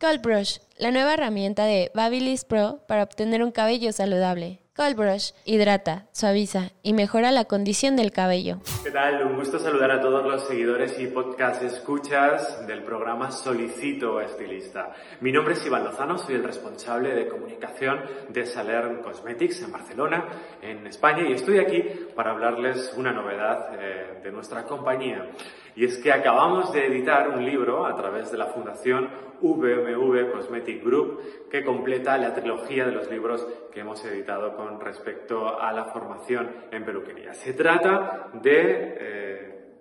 [0.00, 4.60] Cold Brush, la nueva herramienta de Babyliss Pro para obtener un cabello saludable.
[4.74, 8.58] Cold Brush hidrata, suaviza y mejora la condición del cabello.
[8.82, 9.24] ¿Qué tal?
[9.24, 14.92] Un gusto saludar a todos los seguidores y podcast escuchas del programa Solicito Estilista.
[15.20, 20.24] Mi nombre es Iván Lozano, soy el responsable de comunicación de Saler Cosmetics en Barcelona,
[20.60, 21.84] en España, y estoy aquí
[22.16, 25.30] para hablarles una novedad eh, de nuestra compañía.
[25.76, 29.08] Y es que acabamos de editar un libro a través de la Fundación
[29.40, 35.60] VMV Cosmetic Group que completa la trilogía de los libros que hemos editado con respecto
[35.60, 37.34] a la formación en peluquería.
[37.34, 39.33] Se trata de eh,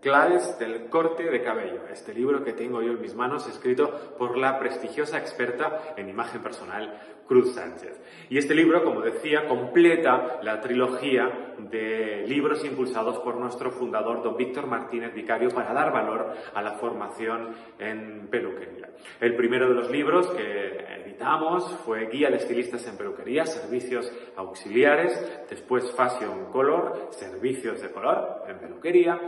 [0.04, 1.88] claves del corte de cabello.
[1.92, 6.44] Este libro que tengo yo en mis manos, escrito por la prestigiosa experta en imagen
[6.44, 8.00] personal Cruz Sánchez.
[8.30, 14.36] Y este libro, como decía, completa la trilogía de libros impulsados por nuestro fundador, don
[14.36, 18.90] Víctor Martínez Vicario, para dar valor a la formación en peluquería.
[19.22, 25.46] El primero de los libros que editamos fue Guía de Estilistas en Peluquería, Servicios Auxiliares,
[25.48, 29.20] después Fashion Color, Servicios de Color en Peluquería,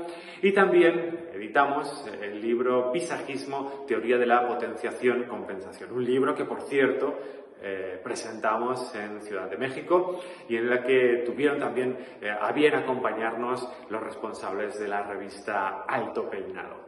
[0.41, 6.61] y también editamos el libro Visajismo, Teoría de la Potenciación Compensación, un libro que, por
[6.61, 7.19] cierto,
[7.61, 10.19] eh, presentamos en Ciudad de México
[10.50, 15.83] y en la que tuvieron también eh, a bien acompañarnos los responsables de la revista
[15.88, 16.84] Alto Peinado.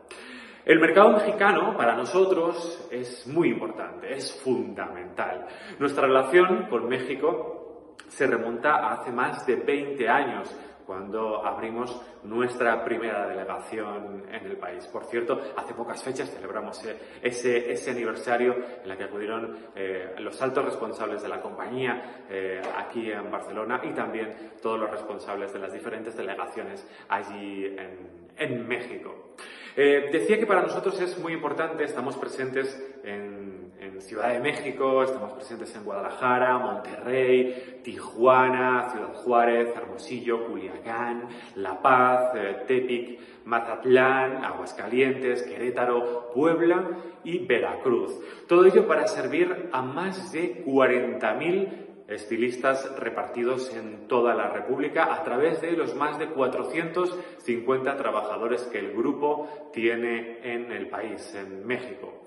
[0.68, 5.48] El mercado mexicano para nosotros es muy importante, es fundamental.
[5.80, 10.54] Nuestra relación con México se remonta a hace más de 20 años
[10.86, 14.86] cuando abrimos nuestra primera delegación en el país.
[14.88, 20.16] Por cierto, hace pocas fechas celebramos eh, ese, ese aniversario en el que acudieron eh,
[20.20, 25.54] los altos responsables de la compañía eh, aquí en Barcelona y también todos los responsables
[25.54, 29.36] de las diferentes delegaciones allí en, en México.
[29.84, 33.48] Decía que para nosotros es muy importante, estamos presentes en
[33.80, 41.82] en Ciudad de México, estamos presentes en Guadalajara, Monterrey, Tijuana, Ciudad Juárez, Hermosillo, Culiacán, La
[41.82, 46.90] Paz, eh, Tepic, Mazatlán, Aguascalientes, Querétaro, Puebla
[47.24, 48.20] y Veracruz.
[48.48, 55.24] Todo ello para servir a más de 40.000 estilistas repartidos en toda la República a
[55.24, 61.66] través de los más de 450 trabajadores que el grupo tiene en el país, en
[61.66, 62.24] México.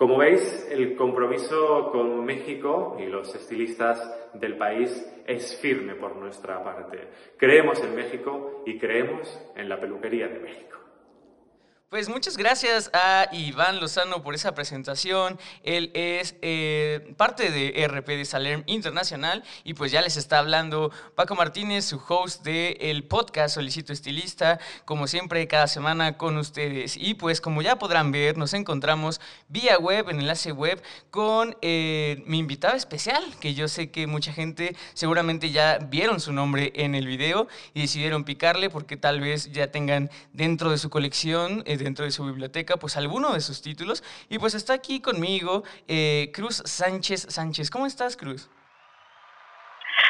[0.00, 6.64] Como veis, el compromiso con México y los estilistas del país es firme por nuestra
[6.64, 7.08] parte.
[7.36, 10.79] Creemos en México y creemos en la peluquería de México.
[11.90, 15.40] Pues muchas gracias a Iván Lozano por esa presentación.
[15.64, 20.92] Él es eh, parte de RP de Salerm Internacional y pues ya les está hablando
[21.16, 26.96] Paco Martínez, su host del el podcast Solicito Estilista, como siempre cada semana con ustedes.
[26.96, 30.80] Y pues como ya podrán ver, nos encontramos vía web, en enlace web,
[31.10, 36.32] con eh, mi invitado especial, que yo sé que mucha gente seguramente ya vieron su
[36.32, 40.88] nombre en el video y decidieron picarle porque tal vez ya tengan dentro de su
[40.88, 41.64] colección.
[41.66, 44.02] Eh, dentro de su biblioteca, pues alguno de sus títulos.
[44.28, 47.70] Y pues está aquí conmigo eh, Cruz Sánchez Sánchez.
[47.70, 48.48] ¿Cómo estás, Cruz?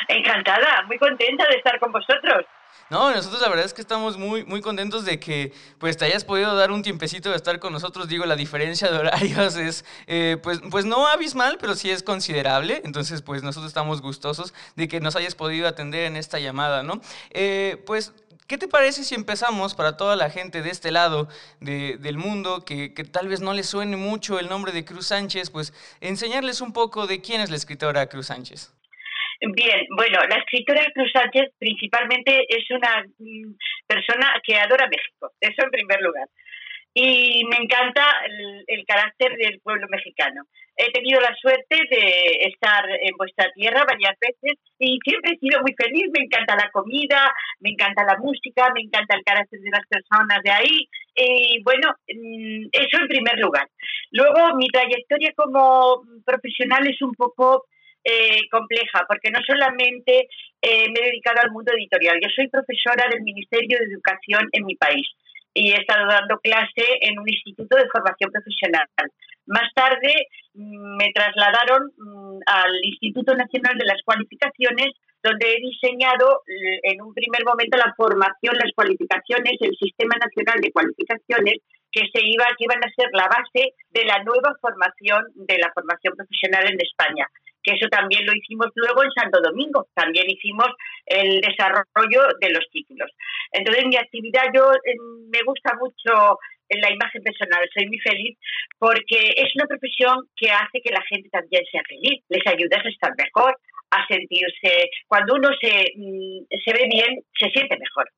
[0.09, 2.47] Encantada, muy contenta de estar con vosotros.
[2.88, 6.25] No, nosotros la verdad es que estamos muy, muy contentos de que pues te hayas
[6.25, 8.09] podido dar un tiempecito de estar con nosotros.
[8.09, 12.82] Digo, la diferencia de horarios es eh, pues, pues no abismal, pero sí es considerable.
[12.84, 17.00] Entonces, pues nosotros estamos gustosos de que nos hayas podido atender en esta llamada, ¿no?
[17.30, 18.12] Eh, pues
[18.50, 21.28] ¿Qué te parece si empezamos para toda la gente de este lado
[21.60, 25.52] del mundo que, que, tal vez no les suene mucho el nombre de Cruz Sánchez,
[25.52, 28.74] pues enseñarles un poco de quién es la escritora Cruz Sánchez?
[29.54, 33.54] Bien, bueno, la escritora Cruz Sánchez principalmente es una mm,
[33.86, 36.26] persona que adora México, eso en primer lugar
[36.92, 38.03] y me encanta
[38.66, 40.42] el, carácter del pueblo mexicano.
[40.77, 45.60] He tenido la suerte de estar en vuestra tierra varias veces y siempre he sido
[45.60, 46.07] muy feliz.
[46.13, 50.42] Me encanta la comida, me encanta la música, me encanta el carácter de las personas
[50.42, 50.89] de ahí.
[51.15, 53.69] Y bueno, mm, eso en primer lugar.
[54.10, 57.66] Luego, mi trayectoria como profesional es un poco
[58.03, 60.27] eh, compleja, porque no solamente
[60.63, 64.65] eh, me he dedicado al mundo editorial, yo soy profesora del Ministerio de Educación en
[64.65, 65.07] mi país
[65.54, 68.86] y he estado dando clase en un instituto de formación profesional.
[69.47, 70.12] Más tarde
[70.54, 77.02] mm, me trasladaron mm, al Instituto Nacional de las Cualificaciones, donde he diseñado eh, en
[77.02, 81.58] un primer momento la formación, las cualificaciones, el Sistema Nacional de Cualificaciones,
[81.92, 85.72] que se iba, que iban a ser la base de la nueva formación de la
[85.74, 87.26] formación profesional en España
[87.70, 90.68] que eso también lo hicimos luego en Santo Domingo, también hicimos
[91.06, 93.10] el desarrollo de los títulos.
[93.52, 94.70] Entonces, mi actividad, yo
[95.30, 96.38] me gusta mucho
[96.68, 98.38] en la imagen personal, soy muy feliz
[98.78, 102.88] porque es una profesión que hace que la gente también sea feliz, les ayuda a
[102.88, 103.56] estar mejor,
[103.90, 108.08] a sentirse, cuando uno se, mm, se ve bien, se siente mejor.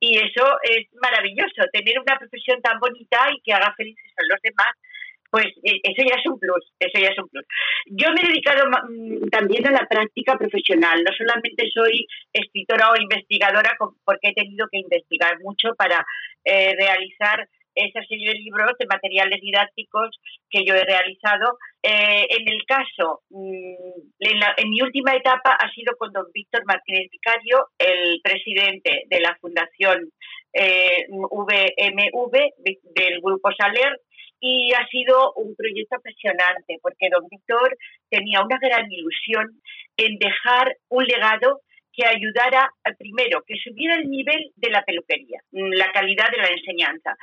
[0.00, 4.40] Y eso es maravilloso, tener una profesión tan bonita y que haga felices a los
[4.42, 4.72] demás,
[5.30, 7.44] pues eh, eso ya es un plus, eso ya es un plus.
[7.86, 13.00] Yo me he dedicado mm, también a la práctica profesional, no solamente soy escritora o
[13.00, 16.04] investigadora porque he tenido que investigar mucho para
[16.44, 20.18] eh, realizar esa serie de libros de materiales didácticos
[20.50, 21.58] que yo he realizado.
[21.82, 23.74] Eh, en el caso, mm,
[24.56, 29.36] en, mi última etapa ha sido con don Víctor Martínez Vicario, el presidente de la
[29.40, 30.10] Fundación
[31.08, 32.32] VMV
[32.94, 34.00] del Grupo Saler,
[34.40, 37.76] y ha sido un proyecto apasionante porque don Víctor
[38.10, 39.60] tenía una gran ilusión
[39.96, 41.60] en dejar un legado
[41.98, 47.16] que ayudara, primero, que subiera el nivel de la peluquería, la calidad de la enseñanza.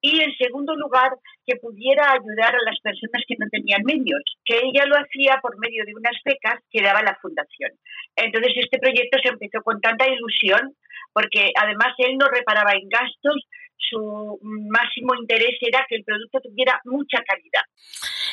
[0.00, 1.10] Y en segundo lugar,
[1.44, 5.58] que pudiera ayudar a las personas que no tenían medios, que ella lo hacía por
[5.58, 7.72] medio de unas becas que daba la fundación.
[8.16, 10.74] Entonces este proyecto se empezó con tanta ilusión,
[11.12, 13.36] porque además él no reparaba en gastos,
[13.76, 17.62] su máximo interés era que el producto tuviera mucha calidad.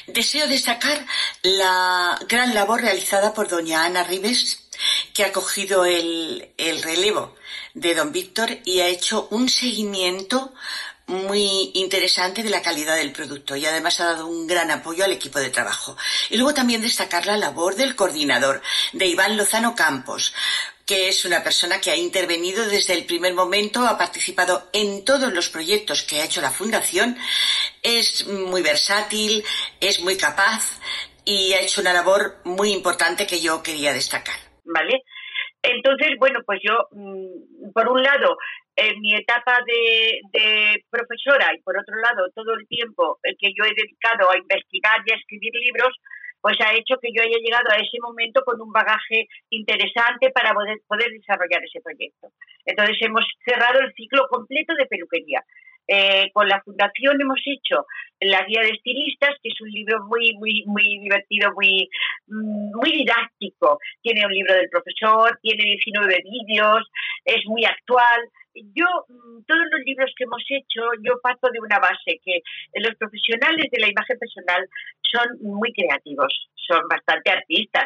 [0.07, 1.05] Deseo destacar
[1.43, 4.69] la gran labor realizada por doña Ana Rives,
[5.13, 7.35] que ha cogido el, el relevo
[7.73, 10.53] de don Víctor y ha hecho un seguimiento
[11.09, 15.11] muy interesante de la calidad del producto y además ha dado un gran apoyo al
[15.11, 15.97] equipo de trabajo.
[16.29, 18.61] Y luego también destacar la labor del coordinador,
[18.93, 20.33] de Iván Lozano Campos,
[20.89, 25.31] que es una persona que ha intervenido desde el primer momento, ha participado en todos
[25.31, 27.15] los proyectos que ha hecho la Fundación,
[27.83, 29.43] es muy versátil,
[29.79, 30.81] es muy capaz
[31.23, 34.33] y ha hecho una labor muy importante que yo quería destacar.
[34.65, 35.03] ¿Vale?
[35.61, 38.35] Entonces, bueno, pues yo, mm, por un lado,
[38.75, 43.63] en mi etapa de, de, profesora y por otro lado, todo el tiempo que yo
[43.63, 45.93] he dedicado a investigar y a escribir libros,
[46.41, 50.53] pues ha hecho que yo haya llegado a ese momento con un bagaje interesante para
[50.53, 52.29] poder, poder desarrollar ese proyecto.
[52.65, 55.43] Entonces hemos cerrado el ciclo completo de peluquería.
[55.91, 57.87] Eh, con la fundación hemos hecho
[58.21, 61.89] la guía de estilistas, que es un libro muy, muy, muy divertido, muy,
[62.27, 63.79] mm, muy didáctico.
[64.01, 66.87] Tiene un libro del profesor, tiene 19 vídeos,
[67.25, 68.21] es muy actual
[68.55, 72.41] yo, mm, todos los libros que hemos hecho, yo parto de una base que
[72.75, 74.67] los profesionales de la imagen personal
[75.01, 77.85] son muy creativos, son bastante artistas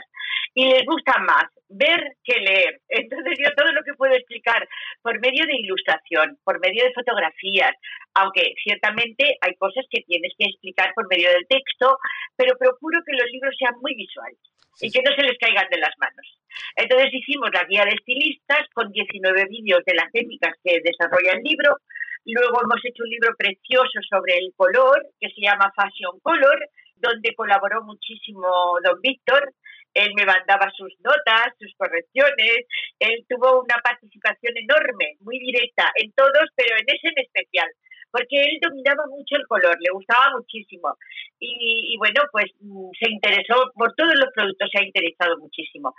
[0.54, 2.82] y les gusta más ver que leer.
[2.90, 4.68] Entonces yo todo lo que puedo explicar
[5.02, 7.74] por medio de ilustración, por medio de fotografías,
[8.14, 11.98] aunque ciertamente hay cosas que tienes que explicar por medio del texto,
[12.36, 14.40] pero procuro que los libros sean muy visuales
[14.82, 16.43] y que no se les caigan de las manos.
[16.76, 21.44] Entonces hicimos la guía de estilistas con 19 vídeos de las técnicas que desarrolla el
[21.44, 21.78] libro.
[22.26, 26.60] Luego hemos hecho un libro precioso sobre el color que se llama Fashion Color,
[26.96, 28.48] donde colaboró muchísimo
[28.84, 29.54] don Víctor.
[29.94, 32.66] Él me mandaba sus notas, sus correcciones.
[33.00, 37.70] Él tuvo una participación enorme, muy directa en todos, pero en ese en especial
[38.14, 40.96] porque él dominaba mucho el color, le gustaba muchísimo.
[41.40, 45.96] Y, bueno, pues mm, se interesó por todos los productos, se ha interesado muchísimo.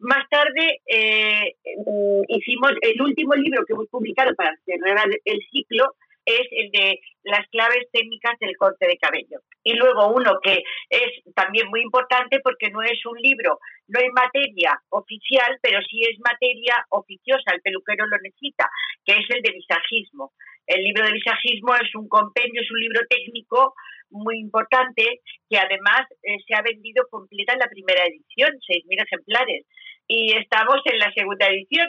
[0.00, 1.54] más tarde eh,
[1.86, 5.94] mm, hicimos el último libro que hemos publicado para cerrar el ciclo,
[6.28, 9.40] es el de las claves técnicas del corte de cabello.
[9.62, 14.08] Y luego uno que es también muy importante porque no es un libro, no es
[14.12, 18.68] materia oficial, pero sí es materia oficiosa, el peluquero lo necesita,
[19.04, 20.32] que es el de visajismo.
[20.68, 23.74] El libro de visajismo es un compendio, es un libro técnico
[24.10, 29.64] muy importante que además eh, se ha vendido completa en la primera edición, 6.000 ejemplares,
[30.06, 31.88] y estamos en la segunda edición.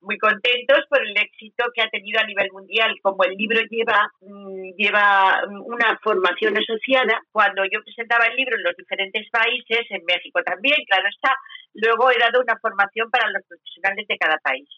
[0.00, 2.94] Muy contentos por el éxito que ha tenido a nivel mundial.
[3.00, 8.64] Como el libro lleva, mm, lleva una formación asociada, cuando yo presentaba el libro en
[8.64, 11.34] los diferentes países, en México también, claro está,
[11.74, 14.68] luego he dado una formación para los profesionales de cada país.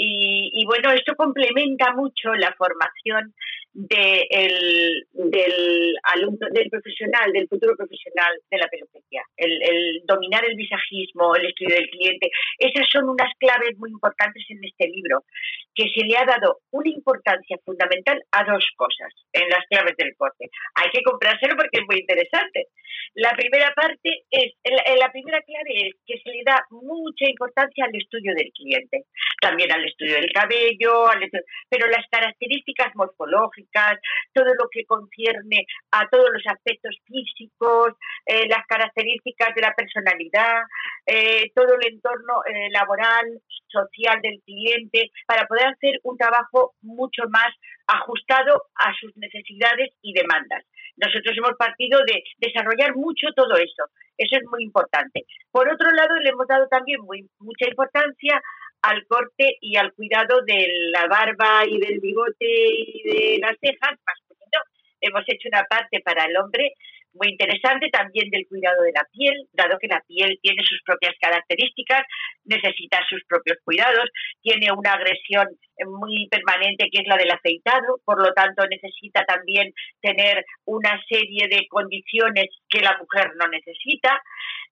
[0.00, 3.34] Y, bueno, esto complementa mucho la formación
[3.74, 5.77] del, del
[6.20, 9.22] del profesional, del futuro profesional de la peluquería.
[9.36, 14.64] El, dominar el visajismo, el estudio del cliente, esas son unas claves muy importantes en
[14.64, 15.24] este libro,
[15.74, 20.14] que se le ha dado una importancia fundamental a dos cosas en las claves del
[20.16, 20.50] corte.
[20.74, 22.68] Hay que comprárselo porque es muy interesante.
[23.14, 24.52] La primera parte es,
[24.98, 29.04] la primera clave es que se le da mucha importancia al estudio del cliente,
[29.40, 31.06] también al estudio del cabello,
[31.68, 33.98] pero las características morfológicas,
[34.32, 37.94] todo lo que concierne a todos los aspectos físicos,
[38.26, 40.62] eh, las características de la personalidad,
[41.06, 47.22] eh, todo el entorno eh, laboral, social del cliente, para poder hacer un trabajo mucho
[47.28, 47.48] más
[47.86, 50.64] ajustado a sus necesidades y demandas.
[50.96, 53.84] Nosotros hemos partido de desarrollar mucho todo eso.
[54.16, 55.24] Eso es muy importante.
[55.52, 58.42] Por otro lado, le hemos dado también muy, mucha importancia
[58.82, 63.98] al corte y al cuidado de la barba y del bigote y de las cejas
[64.04, 64.27] masculino.
[65.00, 66.72] Hemos hecho una parte para el hombre
[67.14, 71.14] muy interesante también del cuidado de la piel, dado que la piel tiene sus propias
[71.20, 72.02] características,
[72.44, 74.08] necesita sus propios cuidados,
[74.42, 75.48] tiene una agresión
[75.86, 81.48] muy permanente que es la del afeitado, por lo tanto necesita también tener una serie
[81.48, 84.20] de condiciones que la mujer no necesita.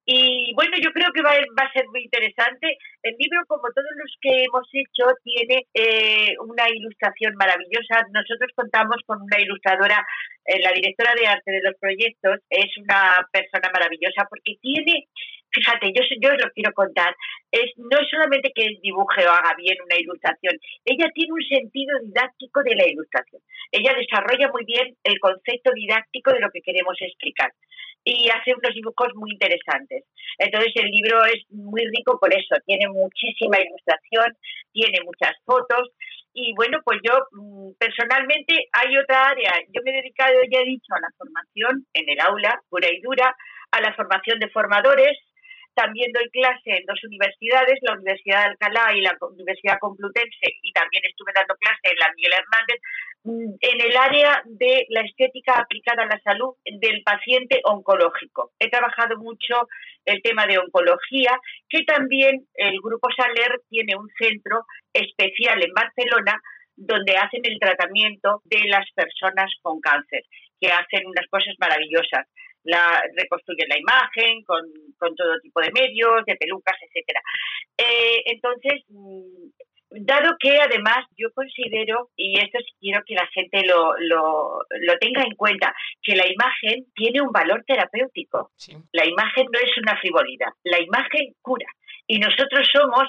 [0.08, 2.78] Y bueno, yo creo que va, a ser muy interesante.
[3.02, 8.06] El libro, como todos los que hemos hecho, tiene eh, una ilustración maravillosa.
[8.12, 10.06] Nosotros contamos con una ilustradora,
[10.44, 15.08] eh, la directora de arte de los proyectos, es una persona maravillosa porque tiene
[15.50, 17.14] fíjate, yo, yo os lo quiero contar,
[17.50, 21.98] es, no es solamente que dibuje o haga bien una ilustración, ella tiene un sentido
[22.02, 23.42] didáctico de la ilustración.
[23.72, 27.50] Ella desarrolla muy bien el concepto didáctico de lo que queremos explicar
[28.06, 30.04] y hace unos dibujos muy interesantes.
[30.38, 34.36] Entonces el libro es muy rico por eso, tiene muchísima ilustración,
[34.72, 35.90] tiene muchas fotos
[36.32, 40.66] y bueno, pues yo mm, personalmente hay otra área, yo me he dedicado, ya he
[40.66, 43.34] dicho, a la formación en el aula pura y dura,
[43.72, 45.18] a la formación de formadores,
[45.76, 50.72] también doy clase en dos universidades, la Universidad de Alcalá y la Universidad Complutense, y
[50.72, 52.80] también estuve dando clase en la Miguel Hernández,
[53.24, 58.52] mm, en el área de la estética aplicada a la salud del paciente oncológico.
[58.58, 59.68] He trabajado mucho
[60.06, 64.64] el tema de oncología, que también el Grupo Saler tiene un centro
[64.94, 66.40] especial en Barcelona
[66.74, 70.22] donde hacen el tratamiento de las personas con cáncer,
[70.58, 72.26] que hacen unas cosas maravillosas
[72.66, 74.64] la, reconstruyen la imagen con,
[74.98, 77.20] todo tipo de medios, de pelucas, etcétera.
[77.78, 79.50] Eh, entonces, mm,
[79.90, 85.34] dado que además yo considero, y esto quiero que la gente lo, lo, tenga en
[85.36, 88.50] cuenta, que la imagen tiene un valor terapéutico.
[88.92, 91.66] La imagen no es una frivolidad, la imagen cura.
[92.08, 93.08] Y nosotros somos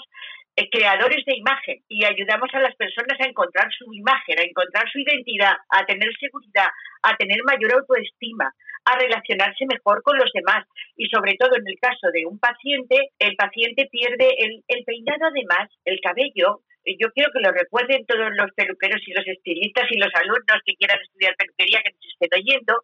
[0.65, 4.99] creadores de imagen y ayudamos a las personas a encontrar su imagen, a encontrar su
[4.99, 6.67] identidad, a tener seguridad,
[7.03, 8.51] a tener mayor autoestima,
[8.85, 10.65] a relacionarse mejor con los demás.
[10.95, 15.69] Y sobre todo en el caso de un paciente, el paciente pierde el, peinado además,
[15.85, 16.61] el cabello.
[16.85, 20.73] Yo quiero que lo recuerden todos los peluqueros y los estilistas y los alumnos que
[20.75, 22.81] quieran estudiar peluquería que nos estén oyendo,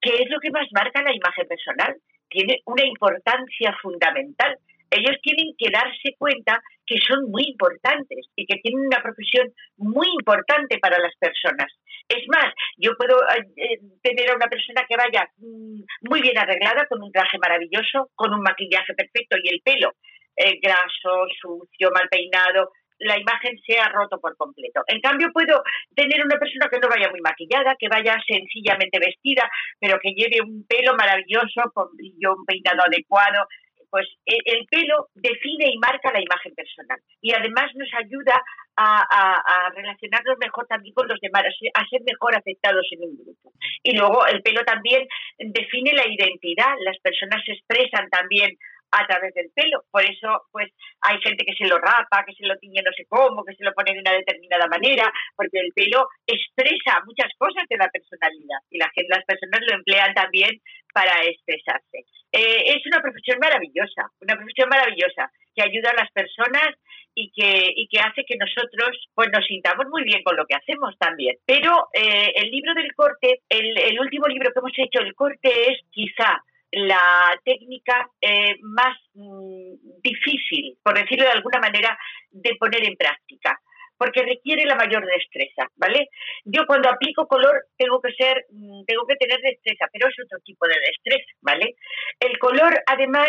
[0.00, 1.94] que es lo que más marca la imagen personal.
[2.28, 4.56] Tiene una importancia fundamental
[4.92, 10.08] ellos tienen que darse cuenta que son muy importantes y que tienen una profesión muy
[10.08, 11.72] importante para las personas.
[12.08, 16.36] Es más, yo puedo eh, eh, tener a una persona que vaya mm, muy bien
[16.36, 19.92] arreglada, con un traje maravilloso, con un maquillaje perfecto y el pelo
[20.36, 24.82] eh, graso, sucio, mal peinado, la imagen se ha roto por completo.
[24.86, 25.62] En cambio, puedo
[25.94, 30.40] tener una persona que no vaya muy maquillada, que vaya sencillamente vestida, pero que lleve
[30.40, 33.46] un pelo maravilloso, con brillo, un peinado adecuado,
[33.92, 38.42] pues e, el pelo define y marca la imagen personal y además nos ayuda
[38.74, 41.44] a, relacionarnos mejor también con los demás,
[41.74, 43.52] a ser mejor aceptados en un grupo.
[43.82, 45.06] Y luego el pelo también
[45.38, 48.56] define la identidad, las personas se expresan también
[48.92, 49.84] a través del pelo.
[49.90, 50.70] Por eso, pues,
[51.00, 53.64] hay gente que se lo rapa, que se lo tiñe no sé cómo, que se
[53.64, 58.58] lo pone de una determinada manera, porque el pelo expresa muchas cosas de la personalidad
[58.70, 60.50] y las personas lo emplean también
[60.92, 62.04] para expresarse.
[62.32, 66.74] Eh, es una profesión maravillosa, una profesión maravillosa que ayuda a las personas
[67.14, 70.56] y que, y que hace que nosotros pues nos sintamos muy bien con lo que
[70.56, 71.36] hacemos también.
[71.44, 75.72] Pero eh, el libro del corte, el, el último libro que hemos hecho, el corte
[75.72, 81.96] es quizá la técnica eh, más mm, difícil, por decirlo de alguna manera,
[82.30, 83.60] de poner en práctica
[84.02, 86.08] porque requiere la mayor destreza, ¿vale?
[86.44, 90.38] Yo cuando aplico color tengo que ser, mm, tengo que tener destreza, pero es otro
[90.44, 91.76] tipo de destreza, ¿vale?
[92.18, 93.28] El color, además,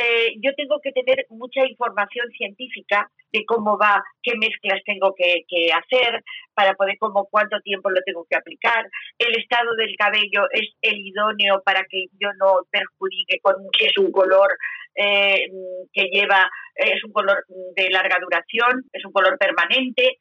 [0.00, 5.44] eh, yo tengo que tener mucha información científica de cómo va, qué mezclas tengo que,
[5.72, 6.22] hacer
[6.54, 8.88] para poder, como cuánto tiempo lo tengo que aplicar.
[9.18, 13.98] El estado del cabello es el idóneo para que yo no perjudique con que es
[13.98, 14.50] un color
[14.94, 15.50] eh,
[15.92, 20.16] que lleva, es un color de larga duración, es un color permanente.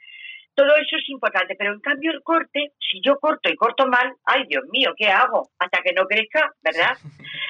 [0.57, 4.11] Todo eso es importante, pero en cambio el corte, si yo corto y corto mal,
[4.25, 5.51] ay Dios mío, ¿qué hago?
[5.59, 6.97] Hasta que no crezca, ¿verdad?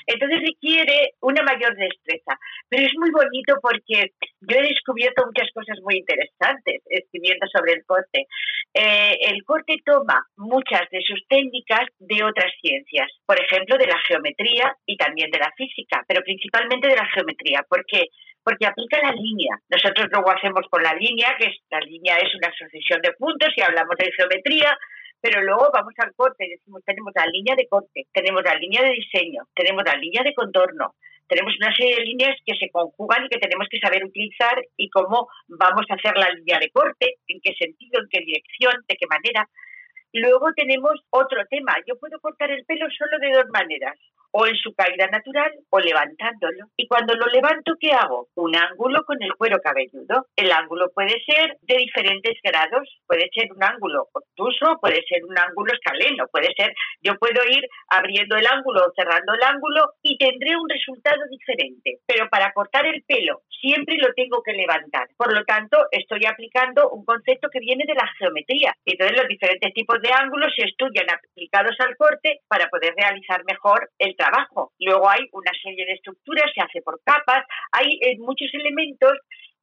[0.05, 2.37] Entonces requiere una mayor destreza.
[2.67, 4.11] Pero es muy bonito porque
[4.41, 8.27] yo he descubierto muchas cosas muy interesantes escribiendo sobre el corte.
[8.73, 13.99] Eh, el corte toma muchas de sus técnicas de otras ciencias, por ejemplo, de la
[14.05, 17.63] geometría y también de la física, pero principalmente de la geometría.
[17.69, 18.09] ¿Por qué?
[18.47, 19.59] Porque aplica la línea.
[19.67, 23.49] Nosotros luego hacemos con la línea, que es, la línea es una sucesión de puntos
[23.57, 24.71] y hablamos de geometría,
[25.19, 28.83] pero luego vamos al corte y decimos, tenemos la línea de corte, tenemos la línea
[28.83, 30.95] de diseño, tenemos la línea de contorno,
[31.27, 34.89] tenemos una serie de líneas que se conjugan y que tenemos que saber utilizar y
[34.91, 38.95] cómo vamos a hacer la línea de corte, en qué sentido, en qué dirección, de
[38.95, 39.49] qué manera.
[40.13, 41.75] Luego tenemos otro tema.
[41.87, 43.97] Yo puedo cortar el pelo solo de dos maneras
[44.31, 46.67] o en su caída natural o levantándolo.
[46.77, 48.27] Y cuando lo levanto, ¿qué hago?
[48.35, 50.27] Un ángulo con el cuero cabelludo.
[50.35, 55.37] El ángulo puede ser de diferentes grados, puede ser un ángulo obtuso, puede ser un
[55.37, 60.17] ángulo escaleno, puede ser, yo puedo ir abriendo el ángulo o cerrando el ángulo y
[60.17, 61.99] tendré un resultado diferente.
[62.05, 65.07] Pero para cortar el pelo siempre lo tengo que levantar.
[65.17, 68.73] Por lo tanto, estoy aplicando un concepto que viene de la geometría.
[68.85, 73.89] Entonces, los diferentes tipos de ángulos se estudian aplicados al corte para poder realizar mejor
[73.99, 74.73] el trabajo.
[74.79, 79.13] Luego hay una serie de estructuras, se hace por capas, hay eh, muchos elementos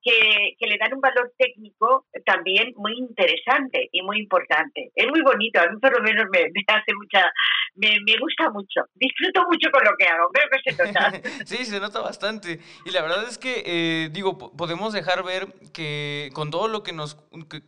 [0.04, 4.90] que, le dan un valor técnico también muy interesante y muy importante.
[4.94, 7.32] Es muy bonito, a mí por lo menos me, hace mucha,
[7.74, 11.12] me, gusta mucho, disfruto mucho con lo que hago, creo que se nota.
[11.46, 12.60] sí, se nota bastante.
[12.84, 16.92] Y la verdad es que, eh, digo, podemos dejar ver que con todo lo que
[16.92, 17.16] nos,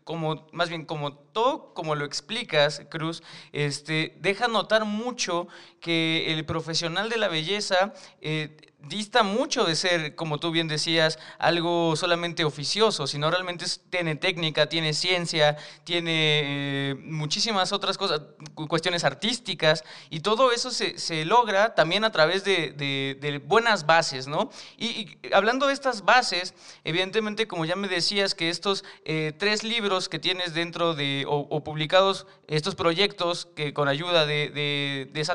[0.05, 5.49] como, más bien como todo, como lo explicas, Cruz, este, deja notar mucho
[5.81, 11.19] que el profesional de la belleza eh, dista mucho de ser, como tú bien decías,
[11.39, 18.23] algo solamente oficioso, sino realmente tiene técnica, tiene ciencia, tiene eh, muchísimas otras cosas,
[18.69, 24.51] cuestiones artísticas, y todo eso se, logra también a través de, buenas bases, ¿no?
[24.77, 26.55] Y, hablando de estas bases,
[26.85, 31.65] evidentemente, como ya me decías, que estos eh, tres libros que tienes dentro de, o,
[31.65, 35.27] publicados, estos proyectos que con ayuda de, de,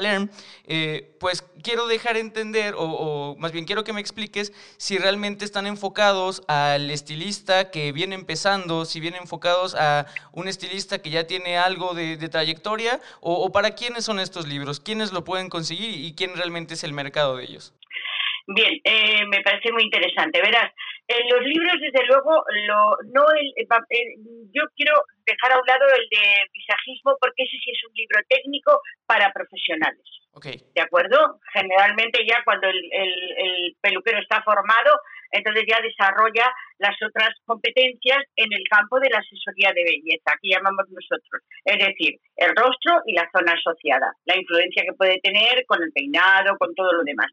[0.68, 5.66] eh, pues quiero dejar entender, o más bien quiero que me expliques si realmente están
[5.68, 11.58] enfocados al estilista que viene empezando, si vienen enfocados a un estilista que ya tiene
[11.58, 16.36] algo de, trayectoria, o, para quiénes son estos libros, quiénes lo pueden conseguir y quién
[16.36, 17.74] realmente es el mercado de ellos.
[18.48, 20.42] Bien, eh, me parece muy interesante.
[20.42, 20.72] Verás,
[21.12, 23.54] en los libros, desde luego, lo, no el,
[24.54, 24.94] yo quiero
[25.26, 29.32] dejar a un lado el de visajismo porque ese sí es un libro técnico para
[29.32, 30.04] profesionales.
[30.74, 31.40] ¿De acuerdo?
[31.54, 34.96] Generalmente ya cuando el, el, peluquero está formado,
[35.32, 40.50] entonces ya desarrolla las otras competencias en el campo de la asesoría de belleza, que
[40.50, 41.44] llamamos nosotros.
[41.66, 45.92] Es decir, el rostro y la zona asociada, la influencia que puede tener con el
[45.92, 47.32] peinado, con todo lo demás.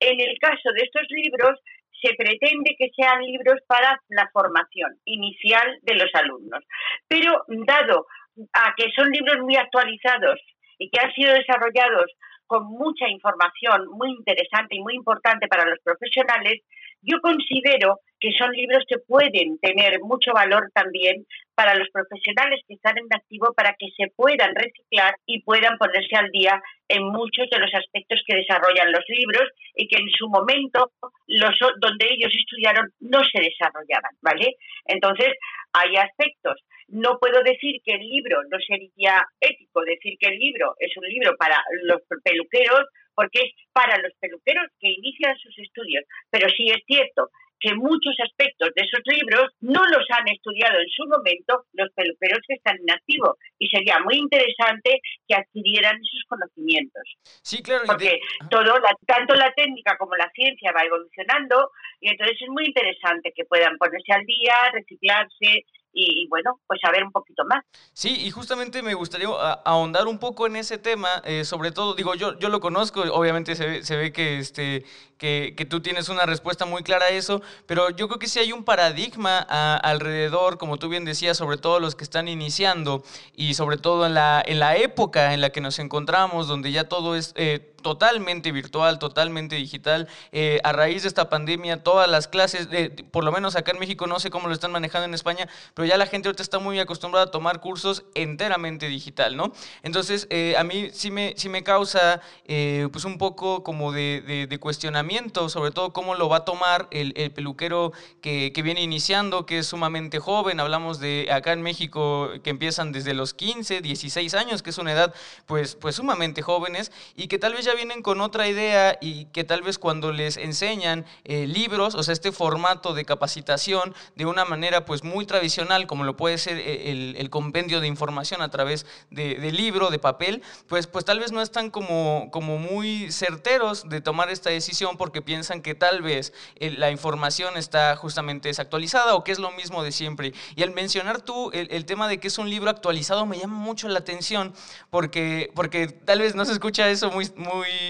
[0.00, 1.60] En el caso de estos libros,
[2.00, 6.64] se pretende que sean libros para la formación inicial de los alumnos.
[7.08, 8.06] Pero dado
[8.52, 10.40] a que son libros muy actualizados
[10.78, 12.10] y que han sido desarrollados
[12.46, 16.62] con mucha información muy interesante y muy importante para los profesionales,
[17.02, 22.74] yo considero que son libros que pueden tener mucho valor también para los profesionales que
[22.74, 27.48] están en activo para que se puedan reciclar y puedan ponerse al día en muchos
[27.50, 30.92] de los aspectos que desarrollan los libros y que en su momento
[31.26, 34.56] los donde ellos estudiaron no se desarrollaban, ¿vale?
[34.86, 35.28] Entonces,
[35.72, 36.60] hay aspectos.
[36.88, 41.04] No puedo decir que el libro no sería ético, decir que el libro es un
[41.04, 46.66] libro para los peluqueros porque es para los peluqueros que inician sus estudios, pero sí
[46.70, 47.30] es cierto
[47.60, 52.40] que muchos aspectos de esos libros no los han estudiado en su momento los peluqueros
[52.48, 57.02] que están en activo y sería muy interesante que adquirieran esos conocimientos.
[57.42, 57.84] Sí, claro.
[57.86, 58.18] Porque
[58.50, 58.74] todo,
[59.06, 61.70] tanto la técnica como la ciencia va evolucionando
[62.00, 67.02] y entonces es muy interesante que puedan ponerse al día, reciclarse y, bueno, pues saber
[67.02, 67.64] un poquito más.
[67.92, 69.28] Sí, y justamente me gustaría
[69.64, 73.56] ahondar un poco en ese tema, eh, sobre todo, digo, yo, yo lo conozco, obviamente
[73.56, 74.84] se ve, se ve que, este,
[75.18, 78.38] que, que, tú tienes una respuesta muy clara a eso, pero yo creo que sí
[78.38, 83.02] hay un paradigma alrededor, como tú bien decías, sobre todo los que están iniciando
[83.34, 86.88] y sobre todo en la, en la época en la que nos encontramos, donde ya
[86.88, 87.32] todo es...
[87.36, 90.08] Eh, totalmente virtual, totalmente digital.
[90.32, 92.68] Eh, a raíz de esta pandemia, todas las clases,
[93.10, 95.86] por lo menos acá en México, no sé cómo lo están manejando en España, pero
[95.86, 99.52] ya la gente ahorita está muy acostumbrada a tomar cursos enteramente digital, ¿no?
[99.82, 104.46] Entonces, eh, a mí sí me, sí me causa eh, pues un poco como de,
[104.48, 108.82] de, cuestionamiento, sobre todo cómo lo va a tomar el, el peluquero que, que, viene
[108.82, 110.60] iniciando, que es sumamente joven.
[110.60, 114.92] Hablamos de acá en México que empiezan desde los 15, 16 años, que es una
[114.92, 115.14] edad
[115.46, 119.44] pues, pues sumamente jóvenes y que tal vez ya vienen con otra idea y que
[119.44, 124.44] tal vez cuando les enseñan eh, libros, o sea, este formato de capacitación de una
[124.44, 128.86] manera pues muy tradicional, como lo puede ser eh, el, compendio de información a través
[129.10, 134.00] de, libro, de papel, pues, pues tal vez no están como, como muy certeros de
[134.00, 139.24] tomar esta decisión porque piensan que tal vez eh, la información está justamente desactualizada o
[139.24, 140.32] que es lo mismo de siempre.
[140.56, 143.88] Y al mencionar tú el, tema de que es un libro actualizado me llama mucho
[143.88, 144.52] la atención
[144.90, 147.30] porque, porque tal vez no se escucha eso muy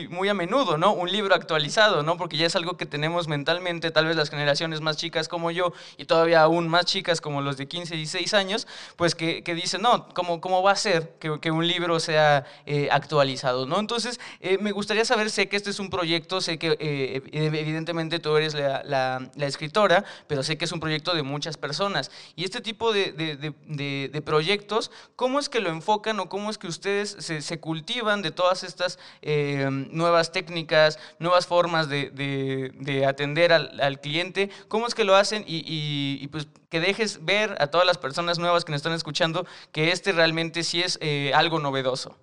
[0.08, 0.92] muy, a menudo, ¿no?
[0.92, 2.16] Un libro actualizado, ¿no?
[2.16, 5.72] Porque ya es algo que tenemos mentalmente, tal vez las generaciones más chicas como yo
[5.96, 9.82] y todavía aún más chicas como los de 15, 16 años, pues que, que dicen,
[9.82, 13.78] no, ¿cómo, ¿cómo va a ser que, que un libro sea eh, actualizado, ¿no?
[13.78, 18.18] Entonces, eh, me gustaría saber, sé que este es un proyecto, sé que eh, evidentemente
[18.18, 22.10] tú eres la, la, la, escritora, pero sé que es un proyecto de muchas personas.
[22.36, 26.50] Y este tipo de, de, de, de proyectos, ¿cómo es que lo enfocan o cómo
[26.50, 28.98] es que ustedes se, se cultivan de todas estas...
[29.60, 34.50] Em, nuevas técnicas, nuevas formas de, de, atender al, al, cliente.
[34.68, 35.44] ¿Cómo es que lo hacen?
[35.46, 39.46] Y, y, pues que dejes ver a todas las personas nuevas que nos están escuchando
[39.72, 42.16] que este realmente sí es eh, algo novedoso.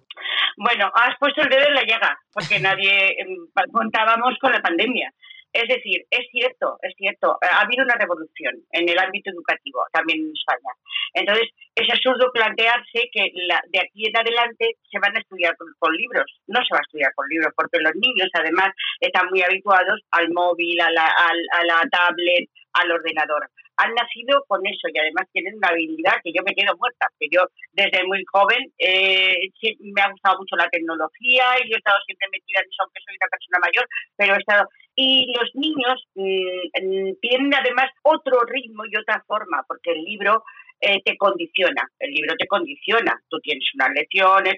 [0.57, 3.37] Bueno, has puesto el dedo en la llaga, porque nadie em,
[3.71, 5.13] contábamos con la pandemia.
[5.57, 10.19] Es decir, es cierto, es cierto, ha habido una revolución en el ámbito educativo, también
[10.19, 10.69] en España.
[11.15, 16.25] Entonces, es absurdo plantearse que de aquí en adelante se van a estudiar con, libros.
[16.45, 20.29] No se va a estudiar con libros, porque los niños además están muy habituados al
[20.29, 25.55] móvil, a la, a la tablet, al ordenador han nacido con eso y además tienen
[25.55, 30.11] una habilidad que yo me quedo muerta, que yo desde muy joven eh, me ha
[30.11, 33.59] gustado mucho la tecnología y yo he estado siempre metida en aunque soy una persona
[33.59, 33.85] mayor,
[34.15, 34.69] pero he estado...
[34.99, 40.43] Y los niños mm, tienen además otro ritmo y otra forma, porque el libro
[40.79, 44.55] eh, te condiciona, el libro te condiciona, tú tienes unas lecciones.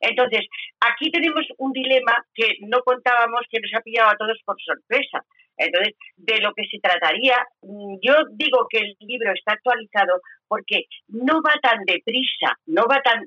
[0.00, 0.46] Entonces,
[0.80, 5.24] aquí tenemos un dilema que no contábamos, que nos ha pillado a todos por sorpresa.
[5.60, 10.84] Entonces, de lo que se trataría, mm, yo digo que el libro está actualizado porque
[11.08, 13.24] no va tan deprisa, no va tan,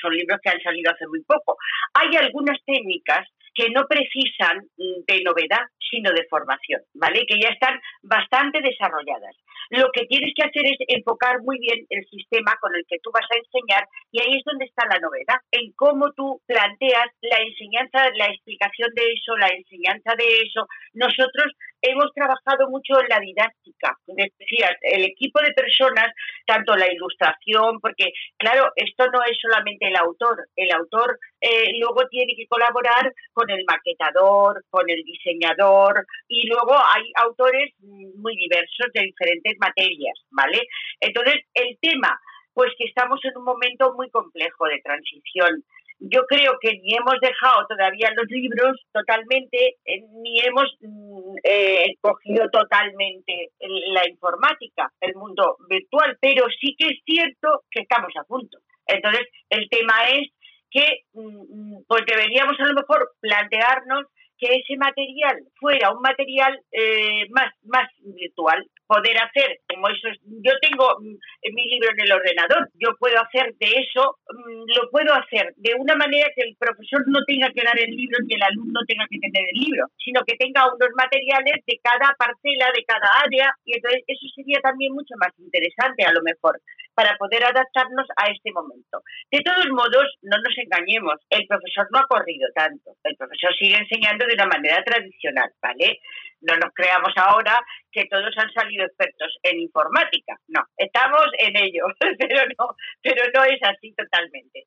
[0.00, 1.56] son libros que han salido hace muy poco.
[1.94, 7.24] Hay algunas técnicas que no precisan mm, de novedad, sino de formación, ¿vale?
[7.26, 9.36] Que ya están bastante desarrolladas.
[9.70, 13.10] Lo que tienes que hacer es enfocar muy bien el sistema con el que tú
[13.12, 17.38] vas a enseñar y ahí es donde está la novedad, en cómo tú planteas la
[17.38, 20.66] enseñanza, la explicación de eso, la enseñanza de eso.
[20.92, 23.96] Nosotros hemos trabajado mucho en la didáctica.
[24.06, 26.12] Decía, el equipo de personas,
[26.46, 32.08] tanto la ilustración, porque claro, esto no es solamente el autor, el autor eh, luego
[32.08, 38.88] tiene que colaborar con el maquetador, con el diseñador y luego hay autores muy diversos
[38.92, 40.60] de diferentes materias, ¿vale?
[41.00, 42.18] Entonces, el tema,
[42.52, 45.64] pues que estamos en un momento muy complejo de transición
[46.00, 51.94] yo creo que ni hemos dejado todavía los libros totalmente, eh, ni hemos mm, eh,
[52.00, 58.24] cogido totalmente la informática, el mundo virtual, pero sí que es cierto que estamos a
[58.24, 58.58] punto.
[58.86, 60.28] Entonces, el tema es
[60.74, 64.06] que mm, mm, pues deberíamos a lo mejor plantearnos
[64.36, 70.18] que ese material fuera un material eh, más, más virtual, poder hacer, como eso es,
[70.22, 71.16] yo tengo mm,
[71.54, 75.74] mi libro en el ordenador, yo puedo hacer de eso, mm, lo puedo hacer de
[75.74, 79.06] una manera que el profesor no tenga que dar el libro ni el alumno tenga
[79.08, 83.52] que tener el libro, sino que tenga unos materiales de cada parcela, de cada área,
[83.64, 86.60] y entonces eso sería también mucho más interesante a lo mejor
[86.94, 89.02] para poder adaptarnos a este momento.
[89.30, 93.76] De todos modos, no nos engañemos, el profesor no ha corrido tanto, el profesor sigue
[93.76, 95.98] enseñando de una manera tradicional, ¿vale?
[96.46, 101.84] No nos creamos ahora que todos han salido expertos en informática, no, estamos en ello,
[102.18, 104.64] pero no, pero no es así totalmente.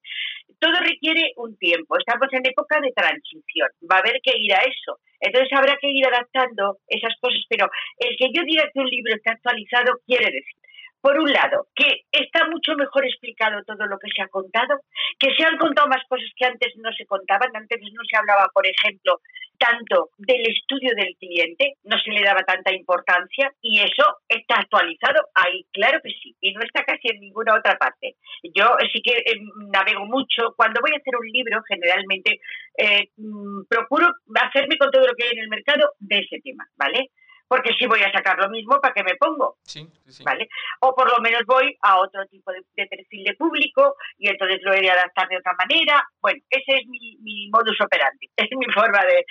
[0.60, 4.62] Todo requiere un tiempo, estamos en época de transición, va a haber que ir a
[4.62, 5.00] eso.
[5.20, 9.16] Entonces habrá que ir adaptando esas cosas, pero el que yo diga que un libro
[9.16, 10.67] está actualizado quiere decir
[11.02, 14.80] por un lado, que está mucho mejor explicado todo lo que se ha contado,
[15.20, 18.50] que se han contado más cosas que antes no se contaban, antes no se hablaba,
[18.54, 19.22] por ejemplo,
[19.58, 25.28] tanto del estudio del cliente, no se le daba tanta importancia y eso está actualizado
[25.34, 28.16] ahí, claro que sí, y no está casi en ninguna otra parte.
[28.44, 29.40] Yo sí que eh,
[29.72, 32.40] navego mucho, cuando voy a hacer un libro generalmente
[32.78, 36.68] eh, mm, procuro hacerme con todo lo que hay en el mercado de ese tema,
[36.76, 37.10] ¿vale?
[37.48, 39.58] Porque si voy a sacar lo mismo, ¿para qué me pongo?
[39.64, 40.48] Sí, sí, ¿Vale?
[40.82, 44.74] O por lo menos voy a otro tipo de, perfil de público y entonces lo
[44.74, 46.04] he de adaptar de otra manera.
[46.22, 49.26] Bueno, ese es mi, modus operandi, es mi forma de,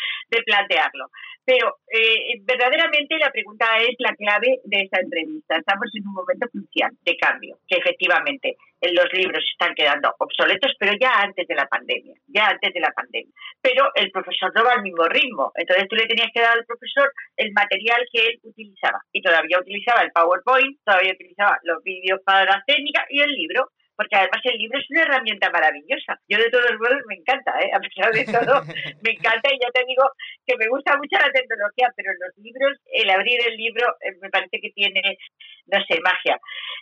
[0.44, 1.08] plantearlo.
[1.44, 5.56] Pero eh, verdaderamente la pregunta es la clave de esta entrevista.
[5.56, 10.92] Estamos en un momento crucial de cambio, que efectivamente los libros están quedando obsoletos, pero
[11.00, 13.32] ya antes de la pandemia, ya antes de la pandemia.
[13.60, 16.64] Pero el profesor no va al mismo ritmo, entonces tú le tenías que dar al
[16.64, 19.00] profesor el material que él utilizaba.
[19.12, 23.70] Y todavía utilizaba el PowerPoint, todavía utilizaba los vídeos para la técnica y el libro
[23.96, 26.20] porque además el libro es una herramienta maravillosa.
[26.28, 27.70] Yo de todos modos me encanta, ¿eh?
[27.72, 28.62] a pesar de todo,
[29.02, 30.04] me encanta y ya te digo
[30.46, 34.30] que me gusta mucho la tecnología, pero los libros, el abrir el libro eh, me
[34.30, 35.18] parece que tiene,
[35.66, 36.38] no sé, magia.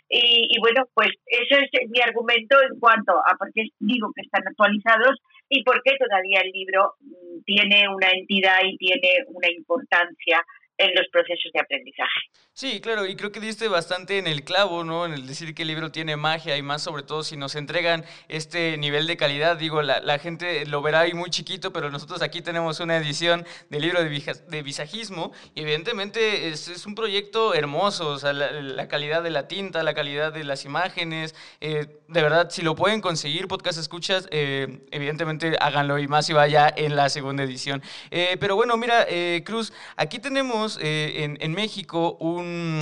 [0.09, 4.21] Y, y bueno, pues eso es mi argumento en cuanto a por qué digo que
[4.21, 5.17] están actualizados
[5.49, 10.43] y por qué todavía el libro mm, tiene una entidad y tiene una importancia
[10.77, 12.21] en los procesos de aprendizaje.
[12.57, 15.05] Sí, claro, y creo que diste bastante en el clavo, ¿no?
[15.05, 18.05] En el decir que el libro tiene magia y más sobre todo si nos entregan
[18.29, 19.57] este nivel de calidad.
[19.57, 23.81] Digo, la, gente lo verá ahí muy chiquito, pero nosotros aquí tenemos una edición del
[23.81, 29.49] libro de, visajismo y evidentemente es, un proyecto hermoso, o sea, la, calidad de la
[29.49, 31.35] tinta, la calidad de las imágenes.
[31.59, 36.31] Eh, de verdad, si lo pueden conseguir, podcast escuchas, eh, evidentemente háganlo y más si
[36.31, 37.83] vaya en la segunda edición.
[38.11, 39.05] Eh, pero bueno, mira,
[39.43, 42.75] Cruz, aquí tenemos en, en México un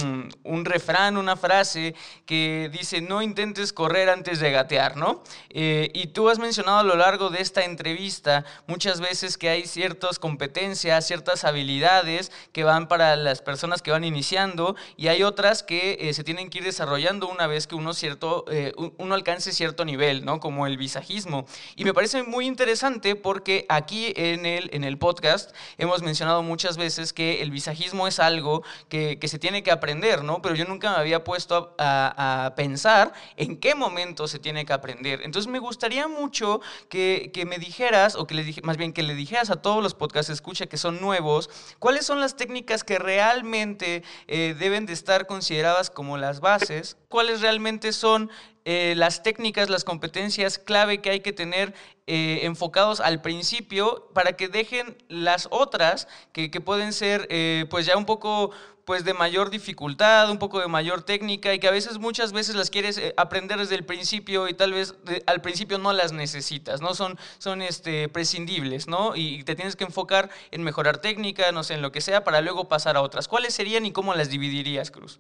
[0.43, 5.23] un, refrán, una frase que dice, no intentes correr antes de gatear, ¿no?
[5.49, 9.65] Eh, y tú has mencionado a lo largo de esta entrevista muchas veces que hay
[9.65, 15.63] ciertas competencias, ciertas habilidades que van para las personas que van iniciando y hay otras
[15.63, 19.51] que eh, se tienen que ir desarrollando una vez que uno, cierto, eh, uno alcance
[19.51, 20.39] cierto nivel, ¿no?
[20.39, 21.45] Como el visajismo.
[21.75, 26.77] Y me parece muy interesante porque aquí en el, en el podcast hemos mencionado muchas
[26.77, 27.72] veces que el visajismo
[28.07, 30.41] es algo que, que se tiene que aprender, ¿no?
[30.41, 35.21] Pero yo nunca me había puesto a, pensar en qué momento se tiene que aprender.
[35.23, 39.49] Entonces me gustaría mucho que, me dijeras, o que le más bien que le dijeras
[39.49, 44.55] a todos los podcasts escucha que son nuevos, cuáles son las técnicas que realmente eh,
[44.57, 48.29] deben de estar consideradas como las bases, cuáles realmente son
[48.65, 51.73] eh, las técnicas, las competencias clave que hay que tener
[52.07, 57.27] eh, enfocados al principio para que dejen las otras que, que pueden ser
[57.69, 58.51] pues ya un poco
[58.85, 62.55] pues de mayor dificultad, un poco de mayor técnica y que a veces muchas veces
[62.55, 64.95] las quieres eh, aprender desde el principio y tal vez
[65.25, 66.93] al principio no las necesitas, ¿no?
[66.93, 69.15] Son, son este, prescindibles, ¿no?
[69.15, 72.41] Y te tienes que enfocar en mejorar técnica, no sé, en lo que sea, para
[72.41, 73.27] luego pasar a otras.
[73.27, 75.19] ¿Cuáles serían y cómo las dividirías, Cruz?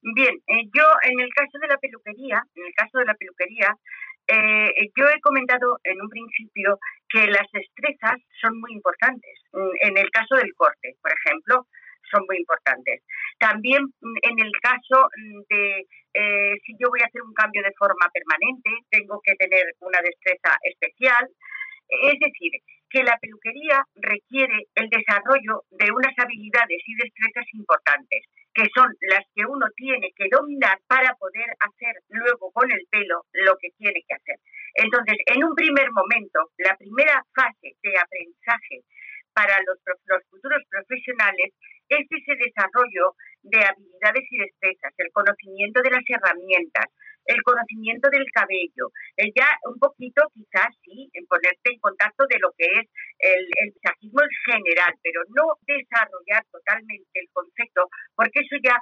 [0.00, 3.74] Bien, eh, yo en el caso de la peluquería, en el caso de la peluquería,
[4.28, 9.40] eh, yo he comentado en un principio que las destrezas son muy importantes.
[9.80, 11.66] En el caso del corte, por ejemplo,
[12.10, 13.02] son muy importantes.
[13.38, 17.62] También mm, en el caso mm, de eh, si yo voy a hacer un cambio
[17.62, 21.28] de forma permanente, tengo que tener una destreza especial.
[21.88, 22.52] Es decir,
[22.90, 28.24] que la peluquería requiere el desarrollo de unas habilidades y destrezas importantes,
[28.54, 33.24] que son las que uno tiene que dominar para poder hacer luego con el pelo
[33.32, 34.36] lo que tiene que hacer.
[34.74, 38.82] Entonces, en un primer momento, la primera fase de aprendizaje
[39.32, 41.54] para los, los futuros profesionales
[41.88, 46.86] es ese desarrollo de habilidades y destrezas, el conocimiento de las herramientas,
[47.28, 52.38] el conocimiento del cabello, el ya un poquito quizás sí, en ponerte en contacto de
[52.40, 52.86] lo que es
[53.18, 58.76] el, el en general, pero no desarrollar totalmente el concepto, porque eso ya,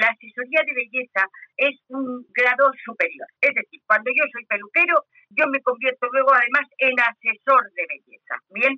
[0.00, 3.26] la asesoría de belleza es un grado superior.
[3.40, 8.34] Es decir, cuando yo soy peluquero, yo me convierto luego además en asesor de belleza.
[8.50, 8.74] Bien,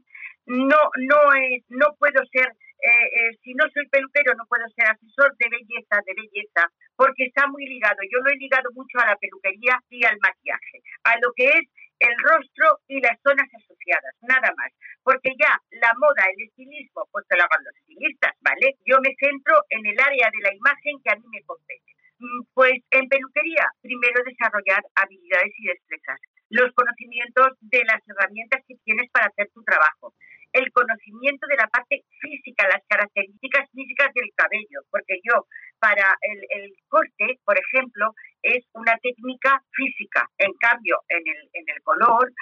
[0.46, 2.52] no, no, es, no puedo ser
[2.88, 7.24] eh, eh, si no soy peluquero no puedo ser asesor de belleza, de belleza, porque
[7.26, 8.00] está muy ligado.
[8.10, 11.64] Yo lo he ligado mucho a la peluquería y al maquillaje, a lo que es
[12.00, 14.72] el rostro y las zonas asociadas, nada más.
[15.02, 18.76] Porque ya la moda, el estilismo, pues te lo hagan los estilistas, ¿vale?
[18.86, 21.92] Yo me centro en el área de la imagen que a mí me compete.
[22.18, 26.20] Mm, pues en peluquería, primero desarrollar habilidades y destrezas,
[26.50, 30.14] los conocimientos de las herramientas que tienes para hacer tu trabajo,
[30.52, 35.46] el conocimiento de la parte física, las características físicas del cabello, porque yo
[35.78, 40.28] para el, el corte, por ejemplo, es una técnica física.
[40.38, 42.32] En cambio, en el, en el color,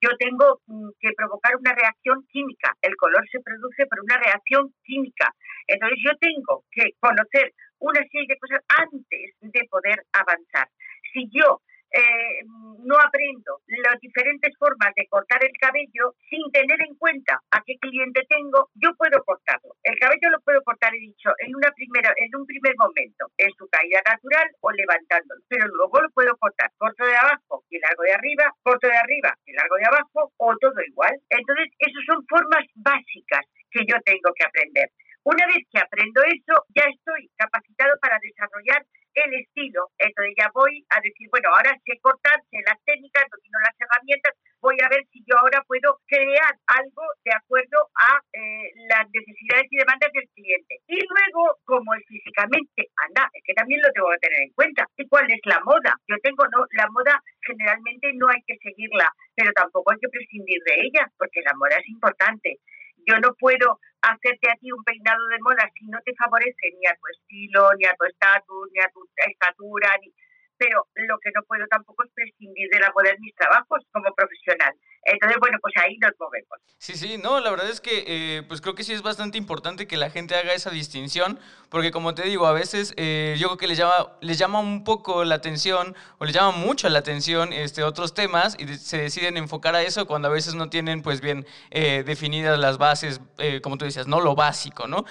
[0.00, 2.74] yo tengo mm, que provocar una reacción química.
[2.82, 5.34] El color se produce por una reacción química.
[5.66, 10.68] Entonces yo tengo que conocer una serie de cosas antes de poder avanzar.
[11.12, 12.44] Si yo eh,
[12.84, 17.78] no aprendo las diferentes formas de cortar el cabello sin tener en cuenta a qué
[17.80, 19.72] cliente tengo, yo puedo cortarlo.
[19.82, 23.50] El cabello lo puedo cortar, he dicho, en una primera, en un primer momento, en
[23.56, 28.02] su caída natural o levantándolo, pero luego lo puedo cortar corto de abajo y largo
[28.02, 31.16] de arriba, corto de arriba y largo de abajo o todo igual.
[31.30, 34.90] Entonces, esas son formas básicas que yo tengo que aprender.
[35.24, 38.84] Una vez que aprendo eso, ya estoy capacitado para desarrollar
[39.24, 39.90] el estilo.
[39.98, 44.34] Entonces ya voy a decir, bueno, ahora sé cortar, sé las técnicas, domino las herramientas,
[44.60, 49.66] voy a ver si yo ahora puedo crear algo de acuerdo a eh, las necesidades
[49.70, 50.80] y demandas del cliente.
[50.86, 54.86] Y luego, como es físicamente, anda, es que también lo tengo que tener en cuenta.
[54.96, 55.94] ¿Y cuál es la moda?
[56.06, 60.58] Yo tengo, no, la moda generalmente no hay que seguirla, pero tampoco hay que prescindir
[60.66, 62.58] de ella, porque la moda es importante.
[63.06, 66.86] Yo no puedo hacerte a ti un peinado de moda si no te favorece ni
[66.86, 70.12] a tu estilo, ni a tu estatus, ni a tu estatura, ni
[70.58, 72.10] pero lo que no puedo tampoco es
[72.48, 74.74] prescindir de la mis trabajos como profesional.
[75.04, 76.58] Entonces, bueno, pues ahí nos movemos.
[76.78, 79.86] Sí, sí, no, la verdad es que eh, pues creo que sí es bastante importante
[79.86, 81.38] que la gente haga esa distinción,
[81.70, 84.84] porque como te digo, a veces eh, yo creo que les llama, les llama un
[84.84, 89.36] poco la atención o les llama mucho la atención este, otros temas y se deciden
[89.36, 93.20] enfocar a eso cuando a veces no tienen pues bien eh, definidas las bases,
[93.62, 95.04] como tú decías, no lo básico, ¿no?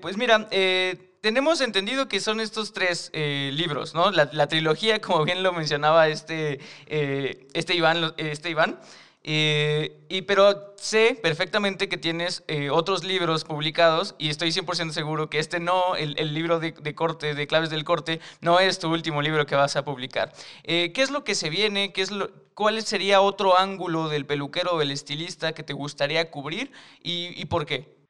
[0.00, 0.48] pues mira,
[1.22, 4.10] tenemos entendido que son estos tres eh, libros, ¿no?
[4.10, 8.12] La, trilogía, como bien lo mencionaba este, eh, este Iván.
[8.16, 8.80] Este Iván
[9.24, 15.38] eh, y, pero sé perfectamente que tienes otros libros publicados y estoy 100% seguro que
[15.38, 19.46] este no, el, libro de, corte, de claves del corte, no es tu último libro
[19.46, 20.32] que vas a publicar.
[20.64, 21.92] ¿Qué es lo que se viene?
[21.92, 26.28] ¿Qué es lo, ¿Cuál sería otro ángulo del peluquero o del estilista que te gustaría
[26.32, 28.01] cubrir y, y por qué?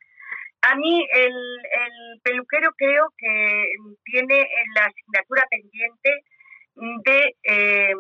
[0.63, 6.25] A mí el, peluquero creo que tiene la asignatura pendiente
[6.75, 7.95] de eh,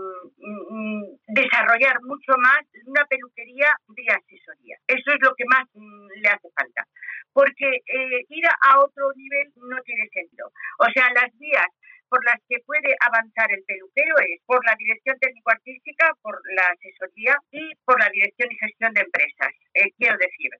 [1.26, 4.78] desarrollar mucho más una peluquería de asesoría.
[4.86, 6.86] Eso es lo que más mm, le hace falta.
[7.32, 10.50] Porque eh, ir a otro nivel no tiene sentido.
[10.78, 11.66] O sea, las vías
[12.08, 17.36] por las que puede avanzar el peluquero es por la dirección técnico-artística, por la asesoría
[17.50, 19.52] y por la dirección y gestión de empresas.
[19.74, 20.50] Eh, quiero decir,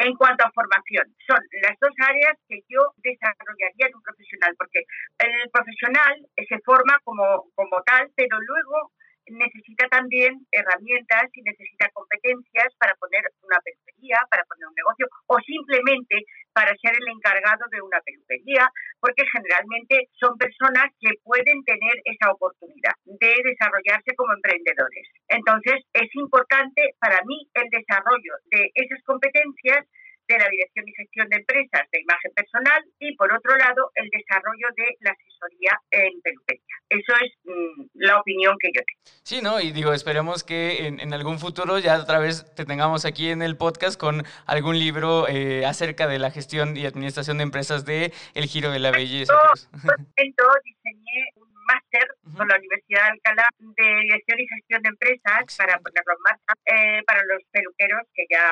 [0.00, 4.80] en cuanto a formación, son las dos áreas que yo desarrollaría en un profesional, porque
[5.18, 8.92] el profesional se forma como, como tal, pero luego
[9.30, 15.38] necesita también herramientas y necesita competencias para poner una peluquería, para poner un negocio o
[15.40, 18.68] simplemente para ser el encargado de una peluquería,
[19.00, 25.06] porque generalmente son personas que pueden tener esa oportunidad de desarrollarse como emprendedores.
[25.28, 29.86] Entonces, es importante para mí el desarrollo de esas competencias
[30.30, 34.08] de la Dirección y Gestión de Empresas de Imagen Personal y, por otro lado, el
[34.10, 36.74] desarrollo de la asesoría en peluquería.
[36.88, 39.20] Eso es mm, la opinión que yo tengo.
[39.22, 39.60] Sí, ¿no?
[39.60, 43.56] Y digo, esperemos que en, algún futuro ya otra vez te tengamos aquí en el
[43.56, 48.46] podcast con algún libro eh, acerca de la gestión y administración de empresas de El
[48.46, 49.32] Giro de la Belleza.
[49.32, 52.06] Yo, diseñé un máster
[52.36, 56.52] con la Universidad de Alcalá de Dirección y Gestión de Empresas para ponerlo en marcha
[56.66, 58.46] eh, para los peluqueros que ya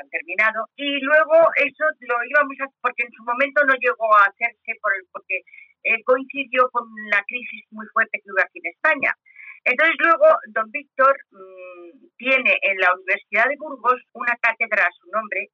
[0.00, 0.64] han terminado.
[0.76, 4.92] Y luego eso lo íbamos a, porque en su momento no llegó a hacerse por
[4.96, 5.44] el, porque
[5.84, 9.12] eh, coincidió con la crisis muy fuerte que hubo aquí en España.
[9.64, 15.10] Entonces luego don Víctor mm, tiene en la Universidad de Burgos una cátedra a su
[15.10, 15.50] nombre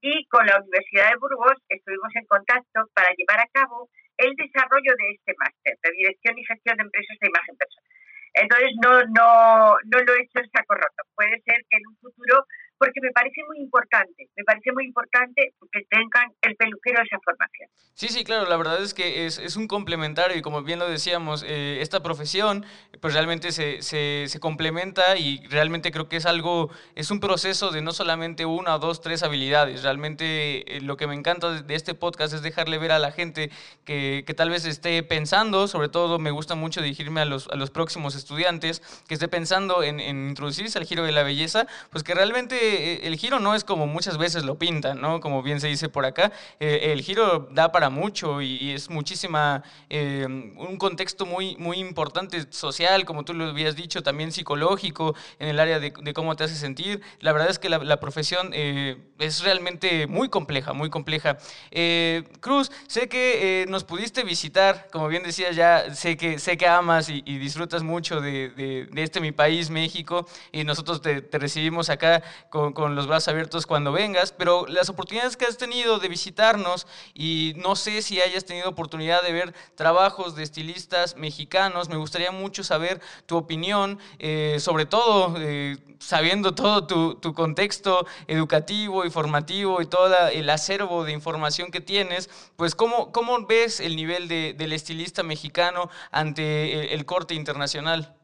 [0.00, 4.92] y con la Universidad de Burgos estuvimos en contacto para llevar a cabo el desarrollo
[4.96, 7.90] de este máster de Dirección y Gestión de Empresas de Imagen Personal.
[8.34, 11.02] Entonces no, no, no lo he hecho en saco roto.
[11.14, 12.44] Puede ser que en un futuro
[12.80, 17.68] porque me parece muy importante, me parece muy importante que tengan el peluquero esa formación.
[17.92, 20.88] Sí, sí, claro, la verdad es que es, es un complementario y como bien lo
[20.88, 22.64] decíamos, eh, esta profesión
[23.02, 27.70] pues realmente se, se, se, complementa y realmente creo que es algo, es un proceso
[27.70, 31.92] de no solamente una, dos, tres habilidades, realmente eh, lo que me encanta de, este
[31.94, 33.50] podcast es dejarle ver a la gente
[33.84, 37.56] que, que, tal vez esté pensando, sobre todo me gusta mucho dirigirme a los, a
[37.56, 42.02] los próximos estudiantes, que esté pensando en, en introducirse al giro de la belleza, pues
[42.02, 45.20] que realmente eh, el giro no es como muchas veces lo pintan, ¿no?
[45.20, 49.62] Como bien se dice por acá, eh, el giro da para mucho y, es muchísima,
[49.88, 55.48] eh, un contexto muy, muy importante social, como tú lo habías dicho, también psicológico, en
[55.48, 57.00] el área de, cómo te hace sentir.
[57.20, 61.38] La verdad es que la, profesión eh, es realmente muy compleja, muy compleja.
[61.70, 66.66] Eh, Cruz, sé que nos pudiste visitar, como bien decías ya, sé que, sé que
[66.66, 72.59] amas y, disfrutas mucho de, este mi país, México, y nosotros te, recibimos acá con,
[72.74, 77.54] con los brazos abiertos cuando vengas, pero las oportunidades que has tenido de visitarnos y
[77.56, 81.88] no sé si hayas tenido oportunidad de ver trabajos de estilistas mexicanos.
[81.88, 89.04] Me gustaría mucho saber tu opinión, eh, sobre todo eh, sabiendo todo tu, contexto educativo
[89.04, 93.96] y formativo y todo el acervo de información que tienes, pues cómo, cómo ves el
[93.96, 98.19] nivel de, del estilista mexicano ante el corte internacional.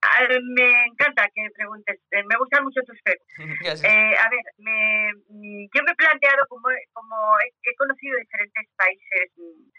[0.00, 3.28] Me encanta que me preguntes, eh, me gustan mucho tus preguntas.
[3.84, 9.30] Eh, a ver, me, mm, yo me he planteado como, como he, conocido diferentes países
[9.36, 9.70] mm,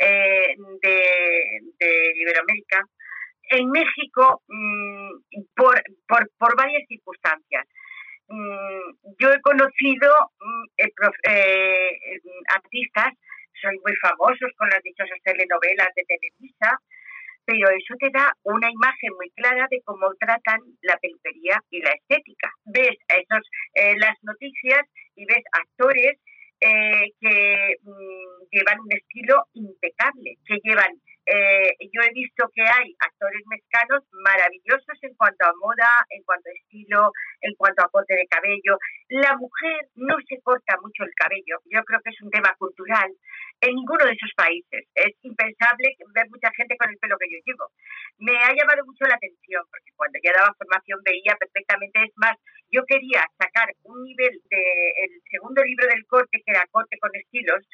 [0.00, 2.84] eh, de, de Iberoamérica,
[3.50, 5.10] en México mm,
[5.54, 7.66] por, por, por, varias circunstancias.
[9.18, 10.32] yo he conocido
[12.48, 13.12] artistas,
[13.60, 16.78] soy muy famosos con las dichosas telenovelas de Televisa,
[17.50, 21.90] pero eso te da una imagen muy clara de cómo tratan la peluquería y la
[21.90, 22.48] estética.
[22.64, 23.42] Ves esos,
[23.74, 24.82] eh, las noticias
[25.16, 26.12] y ves actores
[26.60, 30.92] eh, que mm, llevan un estilo impecable, que llevan
[31.26, 36.48] eh, yo he visto que hay actores mexicanos maravillosos en cuanto a moda, en cuanto
[36.48, 38.78] a estilo, en cuanto a corte de cabello.
[39.08, 41.60] La mujer no se corta mucho el cabello.
[41.66, 43.10] Yo creo que es un tema cultural
[43.60, 44.86] en ninguno de esos países.
[44.94, 47.70] Es impensable ver mucha gente con el pelo que yo llevo.
[48.18, 52.02] Me ha llamado mucho la atención porque cuando ya daba formación veía perfectamente.
[52.02, 52.36] Es más,
[52.70, 57.66] yo quería sacar un nivel del segundo libro del corte, que era corte con estilos,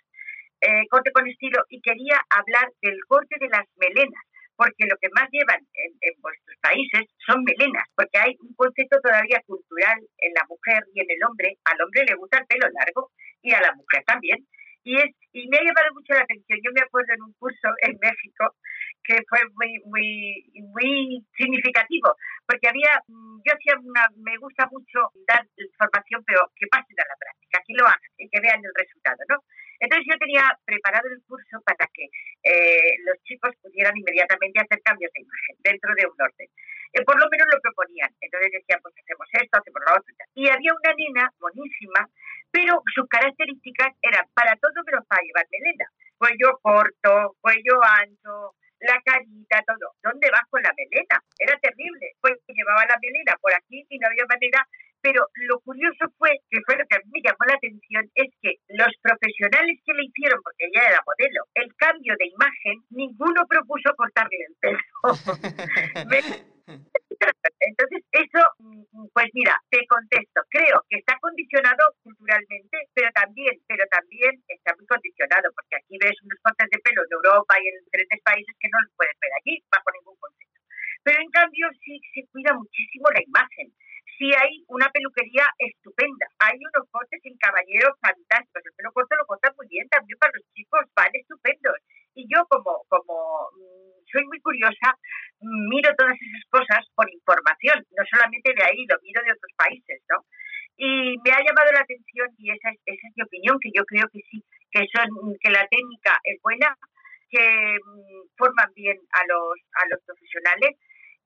[0.61, 4.25] eh, corte con estilo y quería hablar del corte de las melenas,
[4.57, 9.43] porque lo que más llevan en, vuestros países son melenas, porque hay un concepto todavía
[9.47, 11.59] cultural en la mujer y en el hombre.
[11.65, 13.11] Al hombre le gusta el pelo largo
[13.43, 14.47] y a la mujer también.
[14.83, 16.61] Y, es, y me ha llamado mucho la atención.
[16.63, 18.55] Yo me acuerdo en un curso en México
[19.03, 20.45] que fue muy, muy,
[20.75, 22.15] muy significativo,
[22.47, 27.07] porque había, mm, yo hacía una, me gusta mucho dar información, pero que pasen a
[27.07, 29.43] la práctica, que lo hagan y que vean el resultado, ¿no?
[29.81, 32.09] Entonces yo tenía preparado el curso para que
[32.43, 36.49] eh, los chicos pudieran inmediatamente hacer cambios de imagen dentro de un orden.
[36.93, 38.11] Eh, por lo menos lo proponían.
[38.21, 40.15] Entonces decían, pues hacemos esto, hacemos lo otro.
[40.35, 42.09] Y había una nena buenísima,
[42.51, 45.87] pero sus características eran para todo menos para llevar melena.
[46.17, 49.93] Cuello corto, cuello ancho, la carita, todo.
[50.03, 51.21] ¿Dónde vas con la melena?
[51.39, 52.17] Era terrible.
[52.21, 54.67] Pues llevaba la melena por aquí y no había manera
[55.01, 58.29] pero lo curioso fue, que fue lo que a mí me llamó la atención, es
[58.43, 63.47] que los profesionales que le hicieron, porque ella era modelo, el cambio de imagen, ninguno
[63.47, 64.79] propuso cortarle el pelo.
[66.67, 68.43] Entonces, eso,
[69.13, 74.87] pues mira, te contesto, creo que está condicionado culturalmente, pero también, pero también está muy
[74.87, 78.69] condicionado, porque aquí ves unos cortes de pelo de Europa y en diferentes países que
[78.73, 80.61] no los puedes ver allí, bajo ningún concepto.
[81.05, 83.71] Pero en cambio sí se cuida muchísimo la imagen
[84.19, 86.27] sí hay una peluquería estupenda.
[86.41, 88.63] Hay unos cortes en caballeros fantásticos.
[88.65, 91.77] El pelo corto lo cortan muy bien también para los chicos, van estupendos.
[92.15, 94.97] Y yo como, como mm, soy muy curiosa,
[95.41, 100.01] miro todas esas cosas por información, no solamente de ahí, lo miro de otros países,
[100.09, 100.25] ¿no?
[100.79, 103.85] Y me ha llamado la atención y esa es, esa es mi opinión, que yo
[103.85, 105.09] creo que sí, que, son,
[105.41, 106.77] que la técnica es buena,
[107.29, 110.77] que mm, forman bien a los, a los profesionales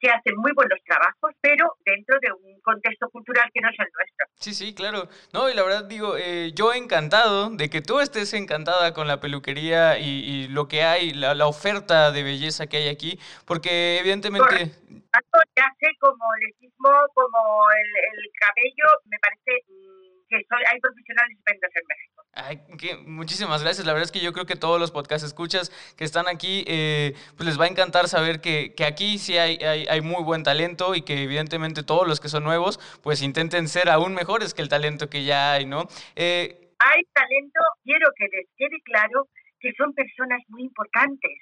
[0.01, 3.89] que hacen muy buenos trabajos, pero dentro de un contexto cultural que no es el
[3.93, 4.27] nuestro.
[4.35, 5.09] Sí, sí, claro.
[5.33, 9.21] No, y la verdad digo, eh, yo encantado de que tú estés encantada con la
[9.21, 14.75] peluquería y, lo que hay, la, oferta de belleza que hay aquí, porque evidentemente...
[23.21, 23.87] muchísimas gracias.
[23.87, 27.13] La verdad es que yo creo que todos los podcast escuchas que están aquí, eh,
[27.37, 30.43] pues les va a encantar saber que, que aquí sí hay, hay, hay, muy buen
[30.43, 34.63] talento y que evidentemente todos los que son nuevos, pues intenten ser aún mejores que
[34.63, 35.87] el talento que ya hay, ¿no?
[36.17, 39.29] Eh, hay talento, quiero que les quede claro
[39.61, 41.37] que son personas muy importantes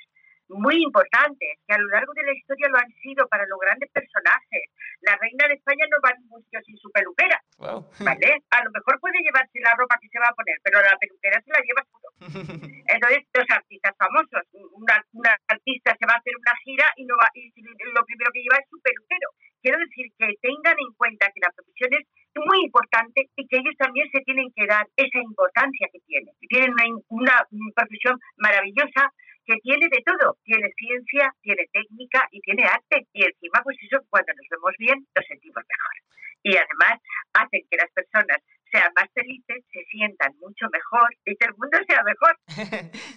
[0.48, 3.90] muy importantes, que a lo largo de la historia lo han sido para los grandes
[3.90, 4.62] personajes.
[5.00, 8.42] La reina de España no va a ningún sitio sin su peluquera, ¿vale?
[8.50, 11.40] A lo mejor puede llevarse la ropa que se va a poner, pero la peluquera
[11.42, 12.08] se la lleva todo.
[12.88, 14.42] Entonces, los artistas famosos,
[14.72, 17.52] una, una artista se va a hacer una gira y, no va, y
[17.92, 19.28] lo primero que lleva es su peluquero.
[19.60, 22.06] Quiero decir que tengan en cuenta que la profesión es
[22.46, 26.34] muy importante y que ellos también se tienen que dar esa importancia que tienen.
[26.48, 26.74] Tienen
[27.08, 29.12] una, profesión maravillosa
[29.48, 33.08] que tiene de todo, tiene ciencia, tiene técnica y tiene arte.
[33.14, 35.96] Y encima, pues eso, cuando nos vemos bien, nos sentimos mejor.
[36.44, 37.00] Y además
[37.32, 38.36] hacen que las personas
[38.70, 42.36] sean más felices, se sientan mucho mejor y que el mundo sea mejor.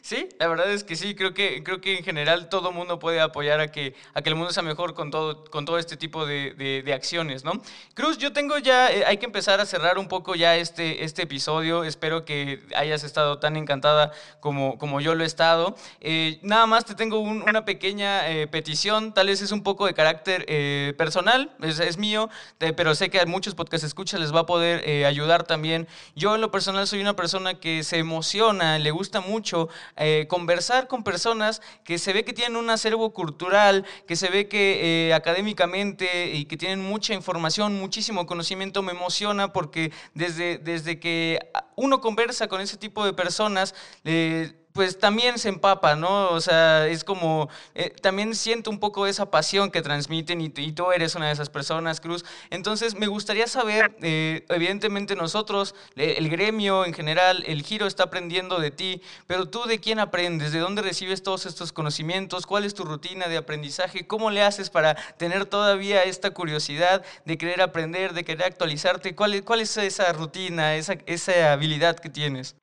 [0.02, 3.22] sí, la verdad es que sí, creo que, creo que en general todo mundo puede
[3.22, 6.26] apoyar a que, a que el mundo sea mejor con todo, con todo este tipo
[6.26, 7.62] de, de, acciones, ¿no?
[7.94, 11.22] Cruz, yo tengo ya, eh, hay que empezar a cerrar un poco ya este, este
[11.22, 15.76] episodio, espero que hayas estado tan encantada como, como yo lo he estado.
[16.00, 19.94] Eh, nada más te tengo una pequeña eh, petición, tal vez es un poco de
[19.94, 20.48] carácter
[20.96, 25.06] personal, es, es mío, pero sé que a muchos podcasts escucha les va a poder
[25.06, 25.88] ayudar también.
[26.16, 30.88] Yo en lo personal soy una persona que se emociona, le gusta mucho eh, conversar
[30.88, 35.14] con personas que se ve que tienen un acervo cultural, que se ve que eh,
[35.14, 41.38] académicamente y que tienen mucha información, muchísimo conocimiento, me emociona porque desde, desde que
[41.76, 43.76] uno conversa con ese tipo de personas,
[44.06, 46.30] eh, pues también se empapa, ¿no?
[46.30, 50.92] O sea, es como, eh, también siento un poco esa pasión que transmiten y, tú
[50.92, 52.24] eres una de esas personas, Cruz.
[52.50, 58.04] Entonces, me gustaría saber, eh, evidentemente nosotros, eh, el gremio en general, el giro está
[58.04, 62.64] aprendiendo de ti, pero tú de quién aprendes, de dónde recibes todos estos conocimientos, cuál
[62.66, 67.62] es tu rutina de aprendizaje, cómo le haces para tener todavía esta curiosidad de querer
[67.62, 72.56] aprender, de querer actualizarte, cuál, cuál es esa rutina, esa, esa habilidad que tienes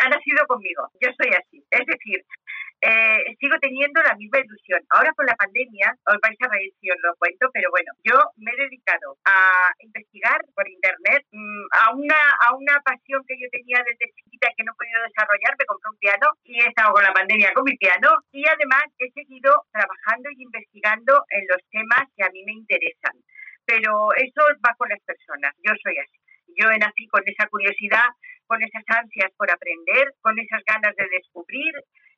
[0.00, 0.88] ha nacido conmigo.
[1.00, 1.64] Yo soy así.
[1.70, 2.24] Es decir,
[2.80, 4.80] eh, sigo teniendo la misma ilusión.
[4.90, 8.20] Ahora con la pandemia, os vais a reír si os lo cuento, pero bueno, yo
[8.36, 13.48] me he dedicado a investigar por internet mm, a una a una pasión que yo
[13.50, 16.92] tenía desde chiquita que no he podido desarrollar, me compré un piano y he estado
[16.92, 21.60] con la pandemia con mi piano y además he seguido trabajando y investigando en los
[21.70, 23.16] temas que a mí me interesan.
[23.64, 26.20] Pero eso va con las personas, yo soy así.
[26.54, 28.04] Yo nací con esa curiosidad
[28.46, 31.72] con esas ansias por aprender, con esas ganas de descubrir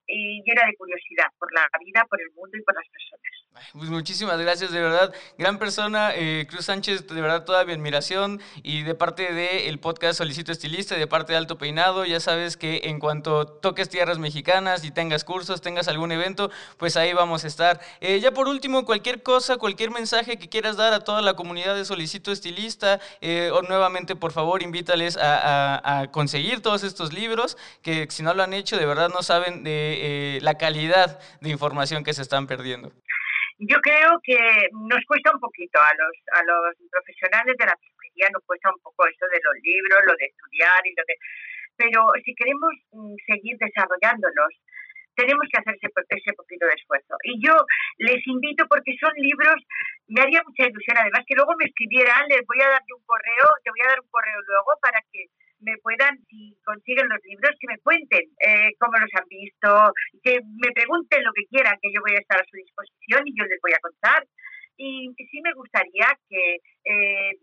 [0.09, 3.39] y llena de curiosidad por la vida, por el mundo y por las personas.
[3.73, 5.13] Pues muchísimas gracias, de verdad.
[5.37, 10.19] Gran persona, eh, Cruz Sánchez, de verdad toda mi admiración y de parte del podcast
[10.19, 14.85] Solicito Estilista de parte de Alto Peinado, ya sabes que en cuanto toques tierras mexicanas
[14.85, 17.81] y tengas cursos, tengas algún evento, pues ahí vamos a estar.
[18.01, 21.75] Eh, ya por último, cualquier cosa, cualquier mensaje que quieras dar a toda la comunidad
[21.75, 27.57] de Solicito Estilista, eh, o nuevamente, por favor, invítales a, a conseguir todos estos libros,
[27.83, 31.51] que si no lo han hecho, de verdad no saben de eh, la calidad de
[31.51, 32.93] información que se están perdiendo?
[33.59, 34.39] Yo creo que
[34.73, 38.81] nos cuesta un poquito a los, a los profesionales de la psicología, nos cuesta un
[38.81, 41.15] poco eso de los libros, lo de estudiar y lo de...
[41.77, 44.55] Pero si queremos mm, seguir desarrollándolos,
[45.19, 47.19] tenemos que hacer ese, poquito de esfuerzo.
[47.25, 47.55] Y yo
[47.99, 49.59] les invito porque son libros,
[50.07, 53.47] me haría mucha ilusión, además que luego me escribieran, les voy a dar un correo,
[53.65, 55.27] te voy a dar un correo luego para que
[55.61, 59.93] me puedan, si consiguen los libros, que me cuenten eh, cómo los han visto,
[60.23, 63.35] que me pregunten lo que quieran, que yo voy a estar a su disposición y
[63.39, 64.27] yo les voy a contar.
[64.77, 67.37] Y sí me gustaría que eh,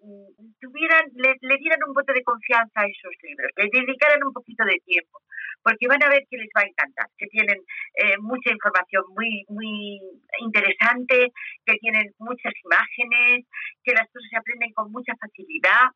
[0.59, 4.81] tuvieran, le, dieran un voto de confianza a esos libros, que dedicaran un poquito de
[4.85, 5.21] tiempo,
[5.61, 7.61] porque van a ver que les va a encantar, que tienen
[7.95, 10.01] eh, mucha información muy, muy
[10.39, 11.31] interesante,
[11.65, 13.45] que tienen muchas imágenes,
[13.83, 15.93] que las cosas se aprenden con mucha facilidad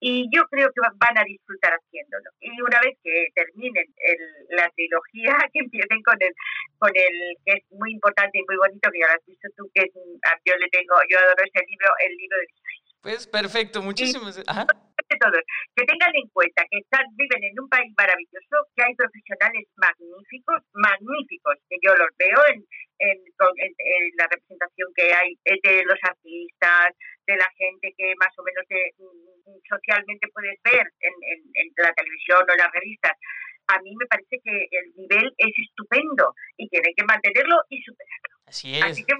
[0.00, 2.30] y yo creo que van a disfrutar haciéndolo.
[2.40, 3.86] Y una vez que terminen
[4.50, 6.32] la trilogía, que empiecen con el,
[6.78, 9.70] con el que es muy importante y muy bonito, que ya lo has visto tú,
[9.74, 9.86] que
[10.44, 12.46] yo le tengo, yo adoro ese libro, el libro de
[13.02, 14.42] Pues perfecto, muchísimas.
[14.46, 14.66] Ajá.
[15.08, 20.60] Que tengan en cuenta que están, viven en un país maravilloso, que hay profesionales magníficos,
[20.74, 22.64] magníficos, que yo los veo en,
[22.98, 23.18] en,
[24.18, 26.92] la representación que hay de los artistas,
[27.26, 31.14] de la gente que más o menos mm, socialmente puedes ver en,
[31.54, 33.12] en, la televisión o en las revistas.
[33.68, 38.36] A mí me parece que el nivel es estupendo y tienen que mantenerlo y superarlo.
[38.58, 38.84] Así es.
[38.84, 39.14] Así que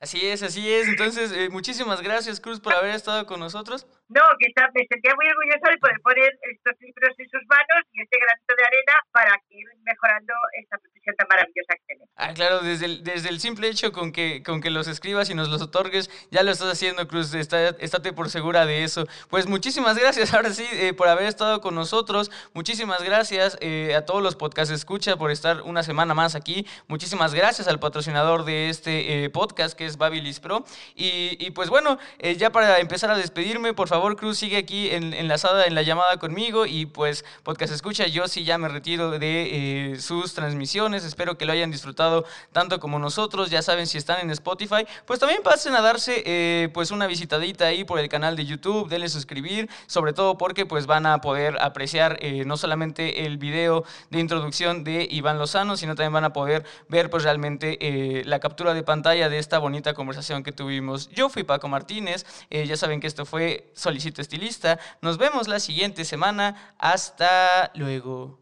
[0.00, 0.86] Así es, así es.
[0.86, 3.86] Entonces, eh, muchísimas gracias, Cruz, por haber estado con nosotros.
[4.08, 7.80] No, que está, me sentía muy orgullosa de poder poner estos libros en sus manos
[7.92, 12.10] y este granito de arena para ir mejorando esta profesión tan maravillosa que tenemos.
[12.16, 15.34] Ah, claro, desde el, desde el simple hecho con que, con que los escribas y
[15.34, 17.32] nos los otorgues, ya lo estás haciendo, Cruz.
[17.34, 19.06] Está, estate por segura de eso.
[19.30, 22.32] Pues muchísimas gracias, ahora sí, eh, por haber estado con nosotros.
[22.52, 26.66] Muchísimas gracias eh, a todos los podcast escucha por estar una semana más aquí.
[26.88, 30.64] Muchísimas gracias al patrocinador de este eh, podcast que es Babilis Pro.
[30.96, 31.98] Y, pues bueno,
[32.38, 36.16] ya para empezar a despedirme, por favor, Cruz, sigue aquí en, enlazada en la llamada
[36.16, 36.66] conmigo.
[36.66, 41.04] Y pues, podcast escucha, yo sí ya me retiro de sus transmisiones.
[41.04, 43.50] Espero que lo hayan disfrutado tanto como nosotros.
[43.50, 47.66] Ya saben, si están en Spotify, pues también pasen a darse eh, pues una visitadita
[47.66, 51.56] ahí por el canal de YouTube, denle suscribir, sobre todo porque pues van a poder
[51.60, 56.32] apreciar eh, no solamente el video de introducción de Iván Lozano, sino también van a
[56.32, 61.08] poder ver pues realmente eh, la captura de pantalla de esta bonita conversación que tuvimos.
[61.10, 64.78] Yo fui Paco Martínez, ya saben que esto fue Solicito Estilista.
[65.00, 66.74] Nos vemos la siguiente semana.
[66.78, 68.41] Hasta luego.